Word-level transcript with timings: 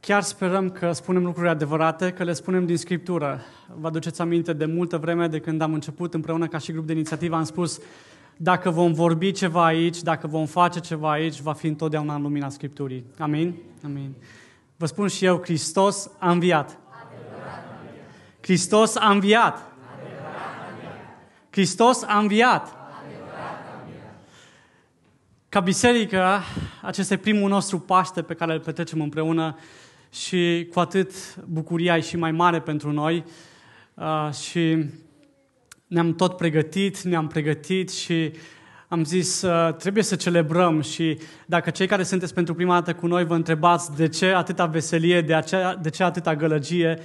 chiar 0.00 0.22
sperăm 0.22 0.70
că 0.70 0.92
spunem 0.92 1.24
lucruri 1.24 1.48
adevărate, 1.48 2.12
că 2.12 2.24
le 2.24 2.32
spunem 2.32 2.66
din 2.66 2.76
Scriptură. 2.76 3.40
Vă 3.78 3.86
aduceți 3.86 4.20
aminte 4.20 4.52
de 4.52 4.64
multă 4.64 4.98
vreme 4.98 5.26
de 5.26 5.40
când 5.40 5.60
am 5.60 5.74
început 5.74 6.14
împreună 6.14 6.46
ca 6.46 6.58
și 6.58 6.72
grup 6.72 6.86
de 6.86 6.92
inițiativă, 6.92 7.36
am 7.36 7.44
spus 7.44 7.80
dacă 8.36 8.70
vom 8.70 8.92
vorbi 8.92 9.32
ceva 9.32 9.64
aici, 9.64 10.02
dacă 10.02 10.26
vom 10.26 10.46
face 10.46 10.80
ceva 10.80 11.10
aici, 11.10 11.40
va 11.40 11.52
fi 11.52 11.66
întotdeauna 11.66 12.14
în 12.14 12.22
lumina 12.22 12.48
Scripturii. 12.48 13.04
Amin? 13.18 13.54
Amin. 13.84 14.14
Vă 14.76 14.86
spun 14.86 15.08
și 15.08 15.24
eu, 15.24 15.40
Hristos 15.42 16.10
a 16.18 16.30
înviat. 16.30 16.78
Hristos 18.40 18.96
a 18.96 19.10
înviat. 19.10 19.72
Hristos 21.50 22.02
a 22.02 22.18
înviat. 22.18 22.74
Ca 25.48 25.60
biserică, 25.60 26.40
acesta 26.82 27.14
e 27.14 27.16
primul 27.16 27.48
nostru 27.48 27.78
Paște 27.78 28.22
pe 28.22 28.34
care 28.34 28.52
îl 28.52 28.60
petrecem 28.60 29.00
împreună 29.00 29.56
și 30.12 30.68
cu 30.72 30.80
atât 30.80 31.36
bucuria 31.44 31.96
e 31.96 32.00
și 32.00 32.16
mai 32.16 32.32
mare 32.32 32.60
pentru 32.60 32.92
noi. 32.92 33.24
Uh, 33.94 34.32
și 34.32 34.84
ne-am 35.86 36.14
tot 36.14 36.36
pregătit, 36.36 37.00
ne-am 37.02 37.26
pregătit 37.26 37.90
și 37.90 38.32
am 38.88 39.04
zis 39.04 39.42
uh, 39.42 39.74
trebuie 39.74 40.02
să 40.02 40.16
celebrăm 40.16 40.80
și 40.80 41.18
dacă 41.46 41.70
cei 41.70 41.86
care 41.86 42.02
sunteți 42.02 42.34
pentru 42.34 42.54
prima 42.54 42.74
dată 42.74 42.94
cu 42.94 43.06
noi 43.06 43.24
vă 43.24 43.34
întrebați 43.34 43.96
de 43.96 44.08
ce 44.08 44.26
atâta 44.26 44.66
veselie, 44.66 45.20
de, 45.20 45.34
acea, 45.34 45.74
de 45.74 45.90
ce 45.90 46.02
atâta 46.02 46.36
gălăgie, 46.36 46.98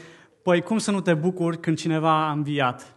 păi 0.44 0.62
cum 0.62 0.78
să 0.78 0.92
nu 0.92 1.02
te 1.02 1.14
bucuri 1.14 1.60
când 1.60 1.78
cineva 1.78 2.28
a 2.28 2.32
înviat? 2.32 2.96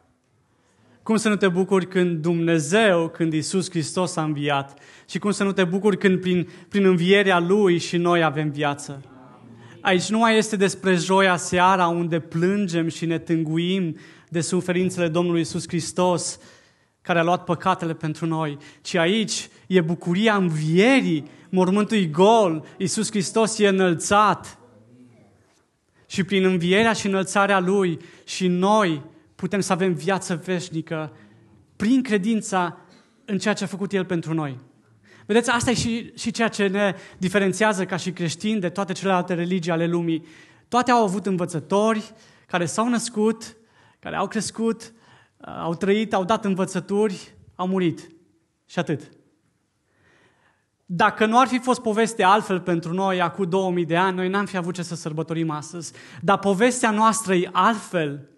Cum 1.02 1.16
să 1.16 1.28
nu 1.28 1.36
te 1.36 1.48
bucuri 1.48 1.86
când 1.86 2.22
Dumnezeu, 2.22 3.08
când 3.08 3.32
Isus 3.32 3.70
Hristos 3.70 4.16
a 4.16 4.22
înviat? 4.22 4.78
Și 5.08 5.18
cum 5.18 5.30
să 5.30 5.44
nu 5.44 5.52
te 5.52 5.64
bucuri 5.64 5.98
când 5.98 6.20
prin, 6.20 6.48
prin 6.68 6.84
învierea 6.84 7.38
Lui 7.38 7.78
și 7.78 7.96
noi 7.96 8.22
avem 8.22 8.50
viață? 8.50 9.17
Aici 9.88 10.08
nu 10.08 10.18
mai 10.18 10.36
este 10.36 10.56
despre 10.56 10.94
joia 10.94 11.36
seara 11.36 11.86
unde 11.86 12.20
plângem 12.20 12.88
și 12.88 13.06
ne 13.06 13.18
tânguim 13.18 13.96
de 14.28 14.40
suferințele 14.40 15.08
Domnului 15.08 15.40
Isus 15.40 15.68
Hristos, 15.68 16.38
care 17.02 17.18
a 17.18 17.22
luat 17.22 17.44
păcatele 17.44 17.94
pentru 17.94 18.26
noi, 18.26 18.58
ci 18.80 18.94
aici 18.94 19.48
e 19.66 19.80
bucuria 19.80 20.36
învierii, 20.36 21.24
mormântul 21.48 21.96
e 21.96 22.04
gol, 22.04 22.64
Isus 22.78 23.10
Hristos 23.10 23.58
e 23.58 23.68
înălțat. 23.68 24.58
Și 26.06 26.24
prin 26.24 26.44
învierea 26.44 26.92
și 26.92 27.06
înălțarea 27.06 27.58
Lui 27.58 27.98
și 28.24 28.46
noi 28.46 29.02
putem 29.34 29.60
să 29.60 29.72
avem 29.72 29.92
viață 29.92 30.42
veșnică 30.44 31.12
prin 31.76 32.02
credința 32.02 32.78
în 33.24 33.38
ceea 33.38 33.54
ce 33.54 33.64
a 33.64 33.66
făcut 33.66 33.92
El 33.92 34.04
pentru 34.04 34.34
noi. 34.34 34.58
Vedeți, 35.28 35.50
asta 35.50 35.70
e 35.70 35.74
și, 35.74 36.12
și 36.16 36.30
ceea 36.30 36.48
ce 36.48 36.66
ne 36.66 36.94
diferențiază 37.18 37.84
ca 37.84 37.96
și 37.96 38.12
creștini 38.12 38.60
de 38.60 38.68
toate 38.68 38.92
celelalte 38.92 39.34
religii 39.34 39.72
ale 39.72 39.86
lumii. 39.86 40.26
Toate 40.68 40.90
au 40.90 41.02
avut 41.02 41.26
învățători 41.26 42.12
care 42.46 42.66
s-au 42.66 42.88
născut, 42.88 43.56
care 43.98 44.16
au 44.16 44.28
crescut, 44.28 44.92
au 45.62 45.74
trăit, 45.74 46.14
au 46.14 46.24
dat 46.24 46.44
învățături, 46.44 47.34
au 47.54 47.66
murit. 47.66 48.08
Și 48.66 48.78
atât. 48.78 49.10
Dacă 50.86 51.26
nu 51.26 51.38
ar 51.38 51.46
fi 51.46 51.58
fost 51.58 51.80
povestea 51.80 52.28
altfel 52.28 52.60
pentru 52.60 52.92
noi 52.92 53.20
acum 53.20 53.48
2000 53.48 53.84
de 53.84 53.96
ani, 53.96 54.16
noi 54.16 54.28
n-am 54.28 54.46
fi 54.46 54.56
avut 54.56 54.74
ce 54.74 54.82
să 54.82 54.94
sărbătorim 54.94 55.50
astăzi. 55.50 55.92
Dar 56.20 56.38
povestea 56.38 56.90
noastră 56.90 57.34
e 57.34 57.48
altfel. 57.52 58.28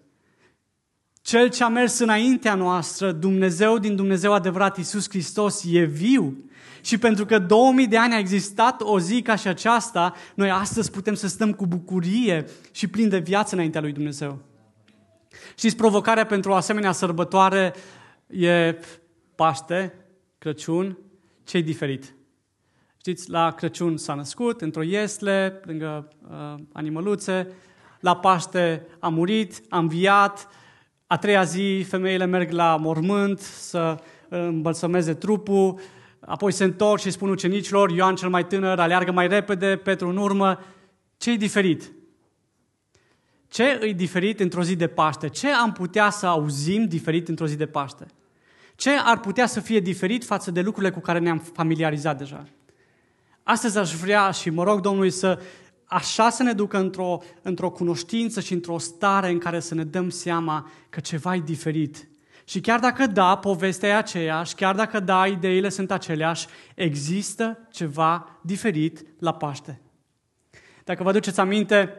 Cel 1.21 1.49
ce 1.49 1.63
a 1.63 1.67
mers 1.67 1.99
înaintea 1.99 2.55
noastră, 2.55 3.11
Dumnezeu 3.11 3.77
din 3.77 3.95
Dumnezeu 3.95 4.33
adevărat, 4.33 4.77
Iisus 4.77 5.09
Hristos, 5.09 5.63
e 5.67 5.83
viu. 5.83 6.49
Și 6.81 6.97
pentru 6.97 7.25
că 7.25 7.39
2000 7.39 7.87
de 7.87 7.97
ani 7.97 8.13
a 8.13 8.17
existat 8.17 8.81
o 8.81 8.99
zi 8.99 9.21
ca 9.21 9.35
și 9.35 9.47
aceasta, 9.47 10.13
noi 10.35 10.49
astăzi 10.49 10.91
putem 10.91 11.13
să 11.13 11.27
stăm 11.27 11.53
cu 11.53 11.65
bucurie 11.65 12.45
și 12.71 12.87
plin 12.87 13.09
de 13.09 13.19
viață 13.19 13.55
înaintea 13.55 13.81
lui 13.81 13.91
Dumnezeu. 13.91 14.39
Știți, 15.55 15.75
provocarea 15.75 16.25
pentru 16.25 16.51
o 16.51 16.55
asemenea 16.55 16.91
sărbătoare 16.91 17.73
e 18.27 18.79
Paște, 19.35 19.93
Crăciun, 20.37 20.97
ce 21.43 21.59
diferit? 21.59 22.15
Știți, 22.97 23.29
la 23.29 23.51
Crăciun 23.51 23.97
s-a 23.97 24.13
născut, 24.13 24.61
într-o 24.61 24.83
iesle, 24.83 25.61
lângă 25.63 26.07
uh, 26.29 26.63
animăluțe, 26.71 27.47
la 27.99 28.15
Paște 28.15 28.85
a 28.99 29.07
murit, 29.07 29.61
a 29.69 29.77
înviat, 29.77 30.47
a 31.07 31.17
treia 31.17 31.43
zi 31.43 31.85
femeile 31.87 32.25
merg 32.25 32.51
la 32.51 32.75
mormânt 32.75 33.39
să 33.39 33.97
îmbălsămeze 34.29 35.13
trupul, 35.13 35.79
apoi 36.25 36.51
se 36.51 36.63
întorc 36.63 37.01
și 37.01 37.11
spun 37.11 37.29
ucenicilor, 37.29 37.89
Ioan 37.89 38.15
cel 38.15 38.29
mai 38.29 38.47
tânăr 38.47 38.79
aleargă 38.79 39.11
mai 39.11 39.27
repede, 39.27 39.75
Petru 39.75 40.09
în 40.09 40.17
urmă. 40.17 40.59
Ce 41.17 41.31
e 41.31 41.35
diferit? 41.35 41.91
Ce 43.47 43.63
e 43.81 43.93
diferit 43.93 44.39
într-o 44.39 44.63
zi 44.63 44.75
de 44.75 44.87
Paște? 44.87 45.29
Ce 45.29 45.47
am 45.47 45.71
putea 45.71 46.09
să 46.09 46.25
auzim 46.25 46.85
diferit 46.85 47.27
într-o 47.27 47.47
zi 47.47 47.55
de 47.55 47.65
Paște? 47.65 48.05
Ce 48.75 48.89
ar 49.03 49.19
putea 49.19 49.45
să 49.45 49.59
fie 49.59 49.79
diferit 49.79 50.25
față 50.25 50.51
de 50.51 50.61
lucrurile 50.61 50.91
cu 50.93 50.99
care 50.99 51.19
ne-am 51.19 51.39
familiarizat 51.39 52.17
deja? 52.17 52.45
Astăzi 53.43 53.77
aș 53.77 53.93
vrea 53.93 54.31
și 54.31 54.49
mă 54.49 54.63
rog 54.63 54.79
Domnului 54.79 55.09
să 55.09 55.39
așa 55.85 56.29
să 56.29 56.43
ne 56.43 56.53
ducă 56.53 56.77
într-o, 56.77 57.21
într-o 57.41 57.69
cunoștință 57.69 58.39
și 58.39 58.53
într-o 58.53 58.77
stare 58.77 59.29
în 59.29 59.37
care 59.37 59.59
să 59.59 59.75
ne 59.75 59.83
dăm 59.83 60.09
seama 60.09 60.71
că 60.89 60.99
ceva 60.99 61.35
e 61.35 61.39
diferit. 61.39 62.09
Și 62.51 62.61
chiar 62.61 62.79
dacă 62.79 63.05
da, 63.05 63.35
povestea 63.35 63.89
e 63.89 63.95
aceeași, 63.95 64.55
chiar 64.55 64.75
dacă 64.75 64.99
da, 64.99 65.27
ideile 65.27 65.69
sunt 65.69 65.91
aceleași, 65.91 66.47
există 66.75 67.67
ceva 67.71 68.39
diferit 68.41 69.05
la 69.19 69.33
Paște. 69.33 69.81
Dacă 70.83 71.03
vă 71.03 71.09
aduceți 71.09 71.39
aminte, 71.39 71.93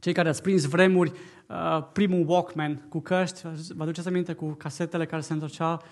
cei 0.00 0.12
care 0.12 0.28
ați 0.28 0.42
prins 0.42 0.64
vremuri, 0.64 1.12
uh, 1.46 1.82
primul 1.92 2.24
Walkman 2.26 2.86
cu 2.88 3.00
căști, 3.00 3.42
vă 3.74 3.82
aduceți 3.82 4.08
aminte 4.08 4.32
cu 4.32 4.46
casetele 4.52 5.06
care 5.06 5.22
se 5.22 5.32
întorceau 5.32 5.82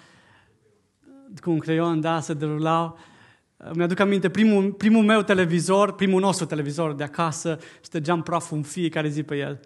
cu 1.42 1.50
un 1.50 1.58
creion, 1.58 2.00
da, 2.00 2.20
se 2.20 2.34
derulau. 2.34 2.98
Mi-aduc 3.72 4.00
aminte, 4.00 4.28
primul, 4.28 4.72
primul 4.72 5.04
meu 5.04 5.22
televizor, 5.22 5.94
primul 5.94 6.20
nostru 6.20 6.46
televizor 6.46 6.94
de 6.94 7.04
acasă, 7.04 7.58
ștergeam 7.84 8.22
praful 8.22 8.56
în 8.56 8.62
fiecare 8.62 9.08
zi 9.08 9.22
pe 9.22 9.36
el. 9.36 9.60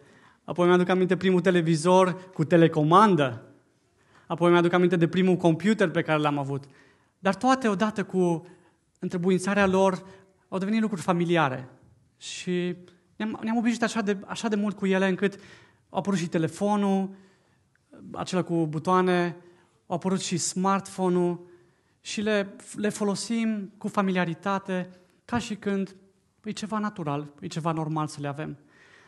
Apoi 0.44 0.66
mi-aduc 0.66 0.88
aminte 0.88 1.16
primul 1.16 1.40
televizor 1.40 2.30
cu 2.32 2.44
telecomandă. 2.44 3.44
Apoi 4.30 4.50
mi-aduc 4.50 4.72
aminte 4.72 4.96
de 4.96 5.08
primul 5.08 5.36
computer 5.36 5.90
pe 5.90 6.02
care 6.02 6.18
l-am 6.18 6.38
avut. 6.38 6.64
Dar 7.18 7.34
toate 7.34 7.68
odată 7.68 8.04
cu 8.04 8.46
întrebuințarea 8.98 9.66
lor 9.66 10.06
au 10.48 10.58
devenit 10.58 10.80
lucruri 10.80 11.02
familiare. 11.02 11.68
Și 12.16 12.76
ne-am, 13.16 13.38
ne-am 13.42 13.56
obișnuit 13.56 13.82
așa 13.82 14.00
de, 14.00 14.16
așa 14.26 14.48
de 14.48 14.56
mult 14.56 14.76
cu 14.76 14.86
ele 14.86 15.08
încât 15.08 15.34
au 15.88 15.98
apărut 15.98 16.18
și 16.18 16.28
telefonul, 16.28 17.10
acela 18.12 18.42
cu 18.42 18.66
butoane, 18.66 19.36
au 19.86 19.96
apărut 19.96 20.20
și 20.20 20.36
smartphone-ul, 20.36 21.46
și 22.00 22.20
le, 22.20 22.56
le 22.74 22.88
folosim 22.88 23.72
cu 23.78 23.88
familiaritate, 23.88 24.90
ca 25.24 25.38
și 25.38 25.54
când 25.54 25.96
e 26.44 26.50
ceva 26.50 26.78
natural, 26.78 27.32
e 27.40 27.46
ceva 27.46 27.72
normal 27.72 28.06
să 28.06 28.20
le 28.20 28.28
avem. 28.28 28.58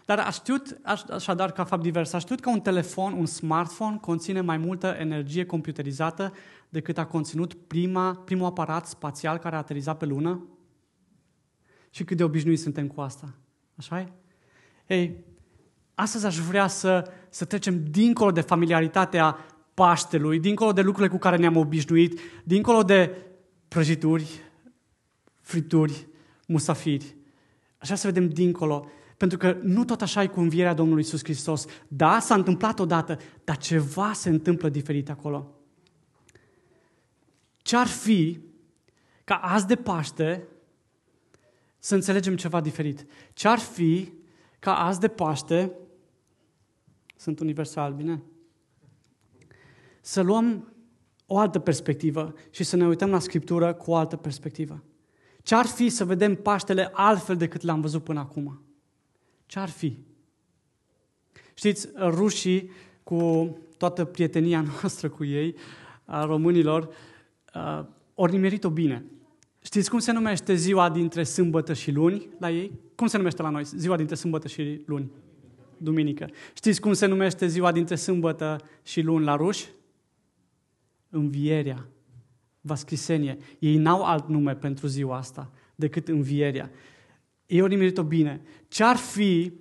Dar 0.04 0.18
a 0.18 0.30
știut, 0.30 0.78
așadar, 1.10 1.52
ca 1.52 1.64
fapt 1.64 1.82
divers, 1.82 2.12
a 2.12 2.18
știut 2.18 2.40
că 2.40 2.50
un 2.50 2.60
telefon, 2.60 3.12
un 3.12 3.26
smartphone, 3.26 3.98
conține 4.00 4.40
mai 4.40 4.56
multă 4.56 4.96
energie 4.98 5.46
computerizată 5.46 6.32
decât 6.68 6.98
a 6.98 7.06
conținut 7.06 7.54
prima, 7.54 8.14
primul 8.14 8.46
aparat 8.46 8.86
spațial 8.86 9.38
care 9.38 9.54
a 9.54 9.58
aterizat 9.58 9.98
pe 9.98 10.04
lună? 10.04 10.46
Și 11.90 12.04
cât 12.04 12.16
de 12.16 12.24
obișnuiți 12.24 12.62
suntem 12.62 12.86
cu 12.86 13.00
asta. 13.00 13.34
așa 13.76 14.00
e? 14.00 14.12
Ei, 14.86 15.24
astăzi 15.94 16.26
aș 16.26 16.38
vrea 16.38 16.66
să, 16.66 17.10
să 17.28 17.44
trecem 17.44 17.84
dincolo 17.84 18.30
de 18.30 18.40
familiaritatea 18.40 19.36
Paștelui, 19.74 20.40
dincolo 20.40 20.72
de 20.72 20.80
lucrurile 20.80 21.12
cu 21.12 21.18
care 21.18 21.36
ne-am 21.36 21.56
obișnuit, 21.56 22.20
dincolo 22.44 22.82
de 22.82 23.16
prăjituri, 23.68 24.40
frituri, 25.40 26.06
musafiri. 26.46 27.16
Așa 27.78 27.94
să 27.94 28.06
vedem 28.06 28.28
dincolo. 28.28 28.86
Pentru 29.22 29.40
că 29.40 29.58
nu 29.62 29.84
tot 29.84 30.02
așa 30.02 30.22
e 30.22 30.26
cu 30.26 30.40
învierea 30.40 30.74
Domnului 30.74 31.02
Isus 31.02 31.22
Hristos. 31.22 31.66
Da, 31.88 32.18
s-a 32.18 32.34
întâmplat 32.34 32.78
odată, 32.78 33.18
dar 33.44 33.56
ceva 33.56 34.12
se 34.12 34.28
întâmplă 34.28 34.68
diferit 34.68 35.10
acolo. 35.10 35.60
Ce-ar 37.56 37.86
fi 37.86 38.40
ca 39.24 39.34
azi 39.34 39.66
de 39.66 39.76
Paște 39.76 40.48
să 41.78 41.94
înțelegem 41.94 42.36
ceva 42.36 42.60
diferit? 42.60 43.06
Ce-ar 43.32 43.58
fi 43.58 44.12
ca 44.58 44.74
azi 44.74 45.00
de 45.00 45.08
Paște, 45.08 45.72
sunt 47.16 47.40
universal, 47.40 47.92
bine? 47.92 48.22
să 50.00 50.20
luăm 50.20 50.74
o 51.26 51.38
altă 51.38 51.58
perspectivă 51.58 52.34
și 52.50 52.64
să 52.64 52.76
ne 52.76 52.86
uităm 52.86 53.10
la 53.10 53.18
Scriptură 53.18 53.74
cu 53.74 53.90
o 53.90 53.96
altă 53.96 54.16
perspectivă. 54.16 54.82
Ce 55.42 55.54
ar 55.54 55.66
fi 55.66 55.88
să 55.88 56.04
vedem 56.04 56.34
Paștele 56.34 56.90
altfel 56.92 57.36
decât 57.36 57.62
l-am 57.62 57.80
văzut 57.80 58.04
până 58.04 58.20
acum? 58.20 58.66
Ce 59.52 59.58
ar 59.58 59.68
fi? 59.68 59.98
Știți, 61.54 61.88
rușii, 61.98 62.70
cu 63.02 63.50
toată 63.78 64.04
prietenia 64.04 64.64
noastră 64.80 65.08
cu 65.08 65.24
ei, 65.24 65.54
a 66.04 66.24
românilor, 66.24 66.94
ori 68.14 68.32
nimerit-o 68.32 68.70
bine. 68.70 69.04
Știți 69.62 69.90
cum 69.90 69.98
se 69.98 70.12
numește 70.12 70.54
ziua 70.54 70.90
dintre 70.90 71.24
sâmbătă 71.24 71.72
și 71.72 71.90
luni 71.90 72.28
la 72.38 72.50
ei? 72.50 72.72
Cum 72.94 73.06
se 73.06 73.16
numește 73.16 73.42
la 73.42 73.48
noi 73.48 73.64
ziua 73.64 73.96
dintre 73.96 74.14
sâmbătă 74.14 74.48
și 74.48 74.82
luni? 74.86 75.10
Duminică. 75.76 76.28
Știți 76.54 76.80
cum 76.80 76.92
se 76.92 77.06
numește 77.06 77.46
ziua 77.46 77.72
dintre 77.72 77.94
sâmbătă 77.94 78.60
și 78.82 79.00
luni 79.00 79.24
la 79.24 79.36
ruși? 79.36 79.68
Învierea. 81.10 81.88
Vaschisenie. 82.60 83.36
Ei 83.58 83.76
n-au 83.76 84.02
alt 84.02 84.28
nume 84.28 84.54
pentru 84.54 84.86
ziua 84.86 85.16
asta 85.16 85.50
decât 85.74 86.08
învierea. 86.08 86.70
Ei 87.52 87.60
au 87.60 87.66
nimerit-o 87.66 88.02
bine. 88.02 88.40
Ce-ar 88.68 88.96
fi, 88.96 89.52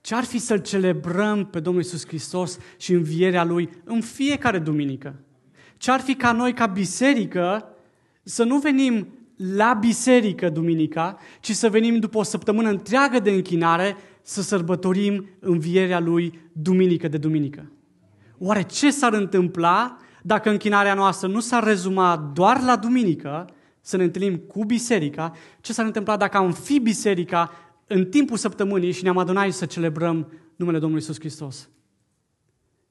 ce-ar 0.00 0.24
fi 0.24 0.38
să-L 0.38 0.58
celebrăm 0.58 1.46
pe 1.46 1.60
Domnul 1.60 1.82
Isus 1.82 2.06
Hristos 2.06 2.58
și 2.76 2.92
învierea 2.92 3.44
Lui 3.44 3.70
în 3.84 4.00
fiecare 4.00 4.58
duminică? 4.58 5.20
Ce-ar 5.76 6.00
fi 6.00 6.14
ca 6.14 6.32
noi, 6.32 6.52
ca 6.52 6.66
biserică, 6.66 7.68
să 8.22 8.44
nu 8.44 8.58
venim 8.58 9.08
la 9.36 9.72
biserică 9.80 10.48
duminica, 10.48 11.16
ci 11.40 11.50
să 11.50 11.70
venim 11.70 11.98
după 11.98 12.18
o 12.18 12.22
săptămână 12.22 12.68
întreagă 12.68 13.18
de 13.18 13.30
închinare 13.30 13.96
să 14.22 14.42
sărbătorim 14.42 15.28
învierea 15.40 16.00
Lui 16.00 16.40
duminică 16.52 17.08
de 17.08 17.18
duminică. 17.18 17.72
Oare 18.38 18.62
ce 18.62 18.90
s-ar 18.90 19.12
întâmpla 19.12 19.96
dacă 20.22 20.50
închinarea 20.50 20.94
noastră 20.94 21.28
nu 21.28 21.40
s-ar 21.40 21.64
rezuma 21.64 22.30
doar 22.34 22.62
la 22.62 22.76
duminică, 22.76 23.46
să 23.82 23.96
ne 23.96 24.02
întâlnim 24.04 24.36
cu 24.36 24.64
biserica, 24.64 25.32
ce 25.60 25.72
s-ar 25.72 25.86
întâmpla 25.86 26.16
dacă 26.16 26.36
am 26.36 26.52
fi 26.52 26.78
biserica 26.78 27.50
în 27.86 28.04
timpul 28.06 28.36
săptămânii 28.36 28.92
și 28.92 29.02
ne-am 29.02 29.18
adunat 29.18 29.52
să 29.52 29.66
celebrăm 29.66 30.32
numele 30.56 30.78
Domnului 30.78 31.04
Isus 31.04 31.18
Hristos? 31.18 31.68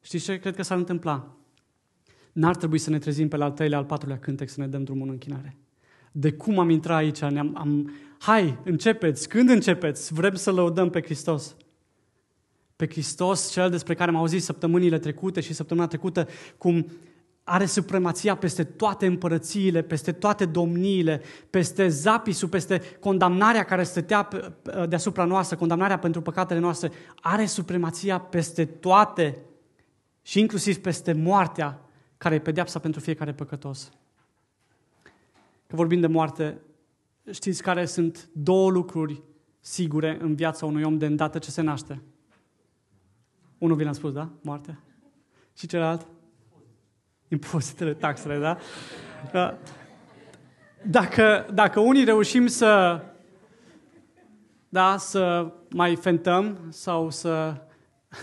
Știți 0.01 0.23
ce 0.23 0.39
cred 0.39 0.55
că 0.55 0.63
s-ar 0.63 0.77
întâmpla? 0.77 1.35
N-ar 2.31 2.55
trebui 2.55 2.77
să 2.77 2.89
ne 2.89 2.99
trezim 2.99 3.27
pe 3.27 3.37
la 3.37 3.45
al 3.45 3.51
treilea, 3.51 3.77
al 3.77 3.85
patrulea 3.85 4.19
cântec 4.19 4.49
să 4.49 4.59
ne 4.59 4.67
dăm 4.67 4.83
drumul 4.83 5.05
în 5.05 5.11
închinare. 5.11 5.57
De 6.11 6.31
cum 6.31 6.59
am 6.59 6.69
intrat 6.69 6.97
aici, 6.97 7.19
ne-am, 7.19 7.55
am, 7.57 7.91
hai, 8.19 8.57
începeți, 8.63 9.29
când 9.29 9.49
începeți? 9.49 10.13
Vrem 10.13 10.35
să 10.35 10.51
lăudăm 10.51 10.89
pe 10.89 11.01
Hristos. 11.01 11.55
Pe 12.75 12.87
Hristos, 12.87 13.51
cel 13.51 13.69
despre 13.69 13.93
care 13.93 14.09
am 14.09 14.15
auzit 14.15 14.43
săptămânile 14.43 14.99
trecute 14.99 15.39
și 15.39 15.53
săptămâna 15.53 15.87
trecută, 15.87 16.27
cum 16.57 16.91
are 17.51 17.65
supremația 17.65 18.35
peste 18.35 18.63
toate 18.63 19.05
împărățiile, 19.05 19.81
peste 19.81 20.11
toate 20.11 20.45
domniile, 20.45 21.21
peste 21.49 21.87
zapisul, 21.87 22.49
peste 22.49 22.81
condamnarea 22.99 23.63
care 23.63 23.83
stătea 23.83 24.27
deasupra 24.89 25.25
noastră, 25.25 25.57
condamnarea 25.57 25.99
pentru 25.99 26.21
păcatele 26.21 26.59
noastre, 26.59 26.91
are 27.21 27.45
supremația 27.45 28.19
peste 28.19 28.65
toate 28.65 29.37
și 30.21 30.39
inclusiv 30.39 30.77
peste 30.77 31.13
moartea, 31.13 31.81
care 32.17 32.35
e 32.35 32.39
pedeapsa 32.39 32.79
pentru 32.79 32.99
fiecare 32.99 33.33
păcătos. 33.33 33.91
Că 35.67 35.75
vorbim 35.75 35.99
de 35.99 36.07
moarte, 36.07 36.61
știți 37.31 37.61
care 37.61 37.85
sunt 37.85 38.29
două 38.33 38.69
lucruri 38.69 39.21
sigure 39.59 40.17
în 40.21 40.35
viața 40.35 40.65
unui 40.65 40.83
om 40.83 40.97
de 40.97 41.05
îndată 41.05 41.39
ce 41.39 41.51
se 41.51 41.61
naște? 41.61 42.01
Unul 43.57 43.75
vi 43.75 43.83
l-am 43.83 43.93
spus, 43.93 44.11
da? 44.11 44.29
Moartea. 44.41 44.83
Și 45.53 45.67
celălalt? 45.67 46.07
Impozitele, 47.31 47.93
taxele, 47.93 48.37
da? 48.39 48.57
da? 49.31 49.57
Dacă, 50.83 51.45
dacă 51.53 51.79
unii 51.79 52.03
reușim 52.03 52.47
să, 52.47 53.01
da, 54.69 54.97
să 54.97 55.53
mai 55.69 55.95
fentăm 55.95 56.59
sau 56.69 57.09
să 57.09 57.61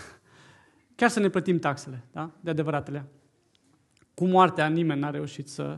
chiar 0.95 1.09
să 1.09 1.19
ne 1.19 1.29
plătim 1.29 1.59
taxele, 1.59 2.03
da? 2.11 2.31
de 2.39 2.49
adevăratele. 2.49 3.05
Cu 4.13 4.25
moartea 4.25 4.67
nimeni 4.67 4.99
n-a 4.99 5.09
reușit 5.09 5.49
să, 5.49 5.73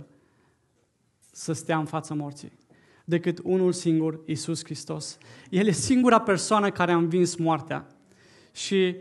să 1.32 1.54
stea 1.54 1.78
în 1.78 1.86
fața 1.86 2.14
morții 2.14 2.60
decât 3.06 3.40
unul 3.44 3.72
singur, 3.72 4.20
Isus 4.26 4.64
Hristos. 4.64 5.18
El 5.50 5.68
e 5.68 5.72
singura 5.72 6.22
persoană 6.22 6.72
care 6.72 6.92
a 6.92 6.96
învins 6.96 7.36
moartea. 7.36 7.88
Și 8.52 8.96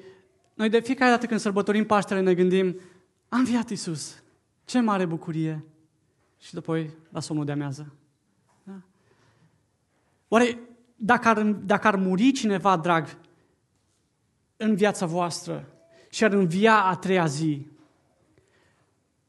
noi 0.54 0.68
de 0.68 0.80
fiecare 0.80 1.10
dată 1.10 1.26
când 1.26 1.40
sărbătorim 1.40 1.84
Paștele 1.84 2.20
ne 2.20 2.34
gândim, 2.34 2.80
a 3.30 3.36
înviat 3.36 3.70
Isus. 3.70 4.22
Ce 4.64 4.80
mare 4.80 5.04
bucurie! 5.04 5.64
Și 6.38 6.56
apoi 6.56 6.90
la 7.10 7.20
somnul 7.20 7.44
de 7.44 7.52
amează. 7.52 7.92
Da? 8.62 8.80
Oare 10.28 10.58
dacă 10.96 11.28
ar, 11.28 11.42
dacă 11.42 11.86
ar 11.86 11.96
muri 11.96 12.32
cineva, 12.32 12.76
drag, 12.76 13.16
în 14.56 14.74
viața 14.74 15.06
voastră 15.06 15.68
și 16.10 16.24
ar 16.24 16.32
învia 16.32 16.84
a 16.84 16.94
treia 16.96 17.26
zi, 17.26 17.66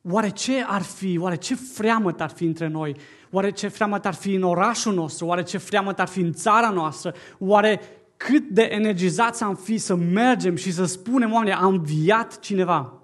oare 0.01 0.29
ce 0.29 0.63
ar 0.67 0.81
fi, 0.81 1.17
oare 1.17 1.35
ce 1.35 1.55
freamăt 1.55 2.21
ar 2.21 2.29
fi 2.29 2.45
între 2.45 2.67
noi? 2.67 2.95
Oare 3.31 3.51
ce 3.51 3.67
freamăt 3.67 4.05
ar 4.05 4.13
fi 4.13 4.33
în 4.33 4.43
orașul 4.43 4.93
nostru? 4.93 5.25
Oare 5.25 5.43
ce 5.43 5.57
freamăt 5.57 5.99
ar 5.99 6.07
fi 6.07 6.19
în 6.19 6.33
țara 6.33 6.69
noastră? 6.69 7.13
Oare 7.39 7.81
cât 8.17 8.49
de 8.49 8.61
energizați 8.61 9.43
am 9.43 9.55
fi 9.55 9.77
să 9.77 9.95
mergem 9.95 10.55
și 10.55 10.71
să 10.71 10.85
spunem, 10.85 11.33
oameni, 11.33 11.53
am 11.53 11.73
înviat 11.73 12.39
cineva? 12.39 13.00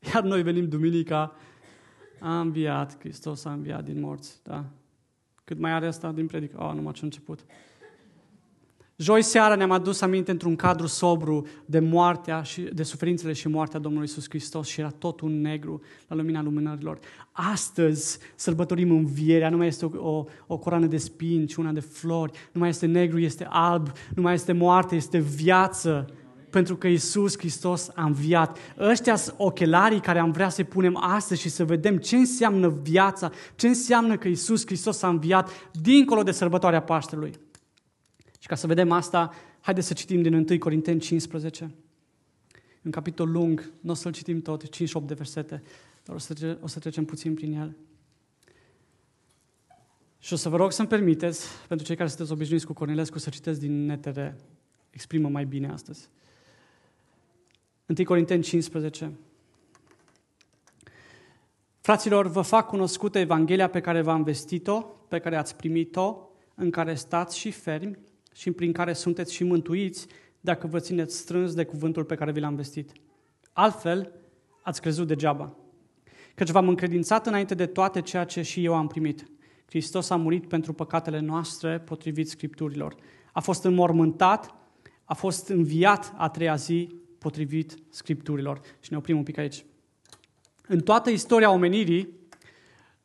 Iar 0.00 0.22
noi 0.22 0.42
venim 0.42 0.68
duminica, 0.68 1.36
a 2.20 2.40
înviat, 2.40 2.98
Hristos 2.98 3.44
a 3.44 3.52
înviat 3.52 3.84
din 3.84 4.00
morți. 4.00 4.40
Da? 4.42 4.64
Cât 5.44 5.58
mai 5.58 5.72
are 5.72 5.86
asta 5.86 6.12
din 6.12 6.26
predică? 6.26 6.56
Oh, 6.62 6.72
numai 6.74 6.92
ce 6.92 7.04
început. 7.04 7.40
Joi 8.96 9.22
seara 9.22 9.54
ne-am 9.54 9.70
adus 9.70 10.00
aminte 10.00 10.30
într-un 10.30 10.56
cadru 10.56 10.86
sobru 10.86 11.46
de 11.66 11.78
moartea 11.78 12.42
și 12.42 12.60
de 12.60 12.82
suferințele 12.82 13.32
și 13.32 13.48
moartea 13.48 13.80
Domnului 13.80 14.06
Isus 14.06 14.28
Hristos 14.28 14.68
și 14.68 14.80
era 14.80 14.90
tot 14.90 15.20
un 15.20 15.40
negru 15.40 15.80
la 16.08 16.16
lumina 16.16 16.42
lumânărilor. 16.42 16.98
Astăzi 17.32 18.18
sărbătorim 18.34 18.90
învierea, 18.90 19.50
nu 19.50 19.56
mai 19.56 19.66
este 19.66 19.84
o, 19.84 20.10
o, 20.10 20.24
o 20.46 20.58
coroană 20.58 20.86
de 20.86 20.96
spini, 20.96 21.46
ci 21.46 21.54
una 21.54 21.72
de 21.72 21.80
flori, 21.80 22.32
nu 22.52 22.60
mai 22.60 22.68
este 22.68 22.86
negru, 22.86 23.18
este 23.18 23.46
alb, 23.50 23.92
nu 24.14 24.22
mai 24.22 24.34
este 24.34 24.52
moarte, 24.52 24.94
este 24.96 25.18
viață 25.18 26.06
pentru 26.50 26.76
că 26.76 26.86
Isus 26.86 27.38
Hristos 27.38 27.90
a 27.94 28.04
înviat. 28.04 28.58
Ăștia 28.78 29.16
sunt 29.16 29.34
ochelarii 29.38 30.00
care 30.00 30.18
am 30.18 30.30
vrea 30.30 30.48
să-i 30.48 30.64
punem 30.64 30.96
astăzi 30.96 31.40
și 31.40 31.48
să 31.48 31.64
vedem 31.64 31.98
ce 31.98 32.16
înseamnă 32.16 32.68
viața, 32.68 33.30
ce 33.54 33.68
înseamnă 33.68 34.16
că 34.16 34.28
Isus 34.28 34.66
Hristos 34.66 35.02
a 35.02 35.08
înviat 35.08 35.70
dincolo 35.82 36.22
de 36.22 36.30
sărbătoarea 36.30 36.82
Paștelui. 36.82 37.32
Și 38.38 38.46
ca 38.46 38.54
să 38.54 38.66
vedem 38.66 38.90
asta, 38.90 39.30
haideți 39.60 39.86
să 39.86 39.92
citim 39.92 40.22
din 40.22 40.34
1 40.34 40.58
Corinteni 40.58 41.00
15. 41.00 41.74
Un 42.82 42.90
capitol 42.90 43.30
lung, 43.30 43.72
nu 43.80 43.90
o 43.90 43.94
să-l 43.94 44.12
citim 44.12 44.40
tot, 44.40 44.64
5-8 44.64 44.68
de 45.02 45.14
versete, 45.14 45.62
dar 46.04 46.14
o 46.14 46.18
să, 46.18 46.34
trece, 46.34 46.58
o 46.60 46.66
să 46.66 46.78
trecem 46.78 47.04
puțin 47.04 47.34
prin 47.34 47.52
el. 47.52 47.76
Și 50.18 50.32
o 50.32 50.36
să 50.36 50.48
vă 50.48 50.56
rog 50.56 50.72
să-mi 50.72 50.88
permiteți, 50.88 51.46
pentru 51.68 51.86
cei 51.86 51.96
care 51.96 52.08
sunteți 52.08 52.32
obișnuiți 52.32 52.66
cu 52.66 52.72
Cornelescu, 52.72 53.18
să 53.18 53.30
citesc 53.30 53.60
din 53.60 53.84
netere. 53.84 54.36
Exprimă 54.90 55.28
mai 55.28 55.44
bine 55.44 55.68
astăzi. 55.68 56.08
1 57.98 58.04
Corinteni 58.04 58.42
15. 58.42 59.12
Fraților, 61.80 62.26
vă 62.26 62.40
fac 62.40 62.66
cunoscută 62.66 63.18
Evanghelia 63.18 63.68
pe 63.68 63.80
care 63.80 64.02
v-am 64.02 64.22
vestit-o, 64.22 64.80
pe 65.08 65.18
care 65.18 65.36
ați 65.36 65.56
primit-o, 65.56 66.16
în 66.54 66.70
care 66.70 66.94
stați 66.94 67.38
și 67.38 67.50
fermi 67.50 67.98
și 68.34 68.50
prin 68.50 68.72
care 68.72 68.92
sunteți 68.92 69.34
și 69.34 69.44
mântuiți 69.44 70.06
dacă 70.40 70.66
vă 70.66 70.78
țineți 70.78 71.16
strâns 71.16 71.54
de 71.54 71.64
cuvântul 71.64 72.04
pe 72.04 72.14
care 72.14 72.32
vi 72.32 72.40
l-am 72.40 72.54
vestit. 72.54 72.92
Altfel, 73.52 74.12
ați 74.62 74.80
crezut 74.80 75.06
degeaba. 75.06 75.56
Căci 76.34 76.50
v-am 76.50 76.68
încredințat 76.68 77.26
înainte 77.26 77.54
de 77.54 77.66
toate 77.66 78.00
ceea 78.00 78.24
ce 78.24 78.42
și 78.42 78.64
eu 78.64 78.74
am 78.74 78.86
primit. 78.86 79.30
Hristos 79.66 80.10
a 80.10 80.16
murit 80.16 80.48
pentru 80.48 80.72
păcatele 80.72 81.20
noastre 81.20 81.80
potrivit 81.80 82.28
Scripturilor. 82.28 82.94
A 83.32 83.40
fost 83.40 83.64
înmormântat, 83.64 84.54
a 85.04 85.14
fost 85.14 85.48
înviat 85.48 86.14
a 86.16 86.28
treia 86.28 86.54
zi 86.54 86.98
potrivit 87.20 87.76
Scripturilor. 87.90 88.60
Și 88.80 88.90
ne 88.90 88.96
oprim 88.96 89.16
un 89.16 89.22
pic 89.22 89.38
aici. 89.38 89.64
În 90.66 90.80
toată 90.80 91.10
istoria 91.10 91.50
omenirii 91.50 92.08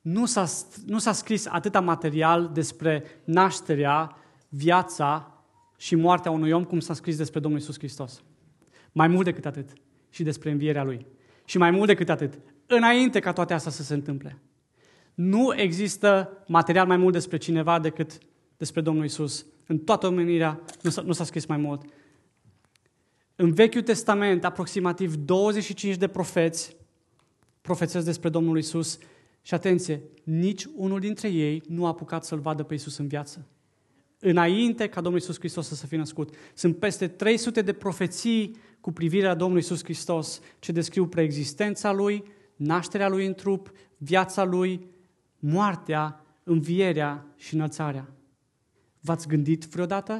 nu 0.01 0.25
s-a, 0.25 0.45
nu 0.85 0.99
s-a 0.99 1.11
scris 1.11 1.45
atâta 1.45 1.81
material 1.81 2.49
despre 2.53 3.03
nașterea, 3.23 4.17
viața 4.49 5.43
și 5.77 5.95
moartea 5.95 6.31
unui 6.31 6.51
om 6.51 6.63
cum 6.63 6.79
s-a 6.79 6.93
scris 6.93 7.17
despre 7.17 7.39
Domnul 7.39 7.59
Isus 7.59 7.77
Hristos. 7.77 8.23
Mai 8.91 9.07
mult 9.07 9.25
decât 9.25 9.45
atât. 9.45 9.69
Și 10.09 10.23
despre 10.23 10.51
învierea 10.51 10.83
Lui. 10.83 11.05
Și 11.45 11.57
mai 11.57 11.71
mult 11.71 11.87
decât 11.87 12.09
atât. 12.09 12.33
Înainte 12.65 13.19
ca 13.19 13.33
toate 13.33 13.53
astea 13.53 13.71
să 13.71 13.83
se 13.83 13.93
întâmple. 13.93 14.41
Nu 15.13 15.53
există 15.55 16.43
material 16.47 16.87
mai 16.87 16.97
mult 16.97 17.13
despre 17.13 17.37
cineva 17.37 17.79
decât 17.79 18.17
despre 18.57 18.81
Domnul 18.81 19.05
Isus. 19.05 19.45
În 19.67 19.77
toată 19.77 20.07
omenirea 20.07 20.61
nu 20.81 20.89
s-a, 20.89 21.01
nu 21.01 21.11
s-a 21.11 21.23
scris 21.23 21.45
mai 21.45 21.57
mult. 21.57 21.85
În 23.35 23.53
Vechiul 23.53 23.81
Testament, 23.81 24.45
aproximativ 24.45 25.15
25 25.15 25.95
de 25.95 26.07
profeți 26.07 26.75
profețesc 27.65 28.05
despre 28.05 28.29
Domnul 28.29 28.57
Isus 28.57 28.97
și 29.41 29.53
atenție, 29.53 30.01
nici 30.23 30.65
unul 30.75 30.99
dintre 30.99 31.29
ei 31.29 31.63
nu 31.67 31.85
a 31.85 31.87
apucat 31.87 32.25
să-L 32.25 32.39
vadă 32.39 32.63
pe 32.63 32.73
Isus 32.73 32.97
în 32.97 33.07
viață. 33.07 33.47
Înainte 34.19 34.89
ca 34.89 35.01
Domnul 35.01 35.21
Isus 35.21 35.37
Hristos 35.37 35.67
să 35.67 35.75
se 35.75 35.87
fi 35.87 35.95
născut. 35.95 36.35
Sunt 36.53 36.77
peste 36.77 37.07
300 37.07 37.61
de 37.61 37.73
profeții 37.73 38.55
cu 38.81 38.91
privire 38.91 39.27
la 39.27 39.35
Domnul 39.35 39.59
Isus 39.59 39.83
Hristos 39.83 40.41
ce 40.59 40.71
descriu 40.71 41.07
preexistența 41.07 41.91
Lui, 41.91 42.23
nașterea 42.55 43.09
Lui 43.09 43.25
în 43.25 43.33
trup, 43.33 43.71
viața 43.97 44.43
Lui, 44.43 44.87
moartea, 45.39 46.25
învierea 46.43 47.27
și 47.35 47.53
înălțarea. 47.53 48.09
V-ați 48.99 49.27
gândit 49.27 49.63
vreodată 49.63 50.13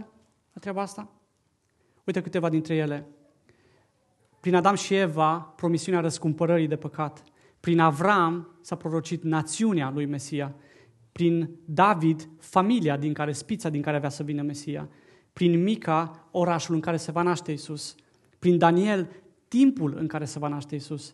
la 0.54 0.60
treaba 0.60 0.82
asta? 0.82 1.15
Uite 2.06 2.22
câteva 2.22 2.50
dintre 2.50 2.76
ele. 2.76 3.08
Prin 4.40 4.56
Adam 4.56 4.76
și 4.76 4.96
Eva, 4.96 5.38
promisiunea 5.38 6.02
răscumpărării 6.02 6.68
de 6.68 6.76
păcat. 6.76 7.24
Prin 7.60 7.80
Avram 7.80 8.58
s-a 8.62 8.76
prorocit 8.76 9.24
națiunea 9.24 9.92
lui 9.92 10.06
Mesia. 10.06 10.56
Prin 11.12 11.50
David, 11.66 12.30
familia 12.40 12.98
din 12.98 13.14
care, 13.14 13.32
spița 13.32 13.70
din 13.70 13.82
care 13.82 13.98
avea 13.98 14.10
să 14.10 14.24
vină 14.24 14.42
Mesia. 14.42 14.90
Prin 15.34 15.64
Mica, 15.64 16.28
orașul 16.32 16.76
în 16.76 16.82
care 16.82 16.98
se 16.98 17.12
va 17.12 17.22
naște 17.22 17.52
Isus. 17.52 17.96
Prin 18.40 18.58
Daniel, 18.58 19.10
timpul 19.48 19.96
în 19.98 20.08
care 20.08 20.26
se 20.26 20.40
va 20.40 20.48
naște 20.48 20.76
Isus. 20.76 21.12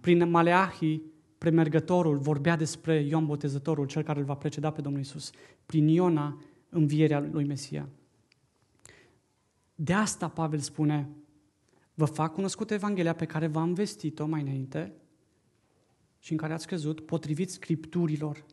Prin 0.00 0.30
Maleahi, 0.30 1.02
premergătorul, 1.38 2.16
vorbea 2.16 2.56
despre 2.56 3.00
Ioan 3.00 3.26
Botezătorul, 3.26 3.86
cel 3.86 4.02
care 4.02 4.18
îl 4.18 4.24
va 4.24 4.34
preceda 4.34 4.70
pe 4.70 4.80
Domnul 4.80 5.00
Isus. 5.00 5.30
Prin 5.66 5.88
Iona, 5.88 6.38
învierea 6.68 7.28
lui 7.30 7.44
Mesia. 7.44 7.88
De 9.74 9.92
asta 9.92 10.28
Pavel 10.28 10.58
spune, 10.58 11.08
vă 11.94 12.04
fac 12.04 12.32
cunoscută 12.32 12.74
Evanghelia 12.74 13.14
pe 13.14 13.24
care 13.24 13.46
v-am 13.46 13.72
vestit-o 13.72 14.26
mai 14.26 14.40
înainte 14.40 14.92
și 16.18 16.32
în 16.32 16.38
care 16.38 16.52
ați 16.52 16.66
crezut, 16.66 17.00
potrivit 17.00 17.50
Scripturilor. 17.50 18.44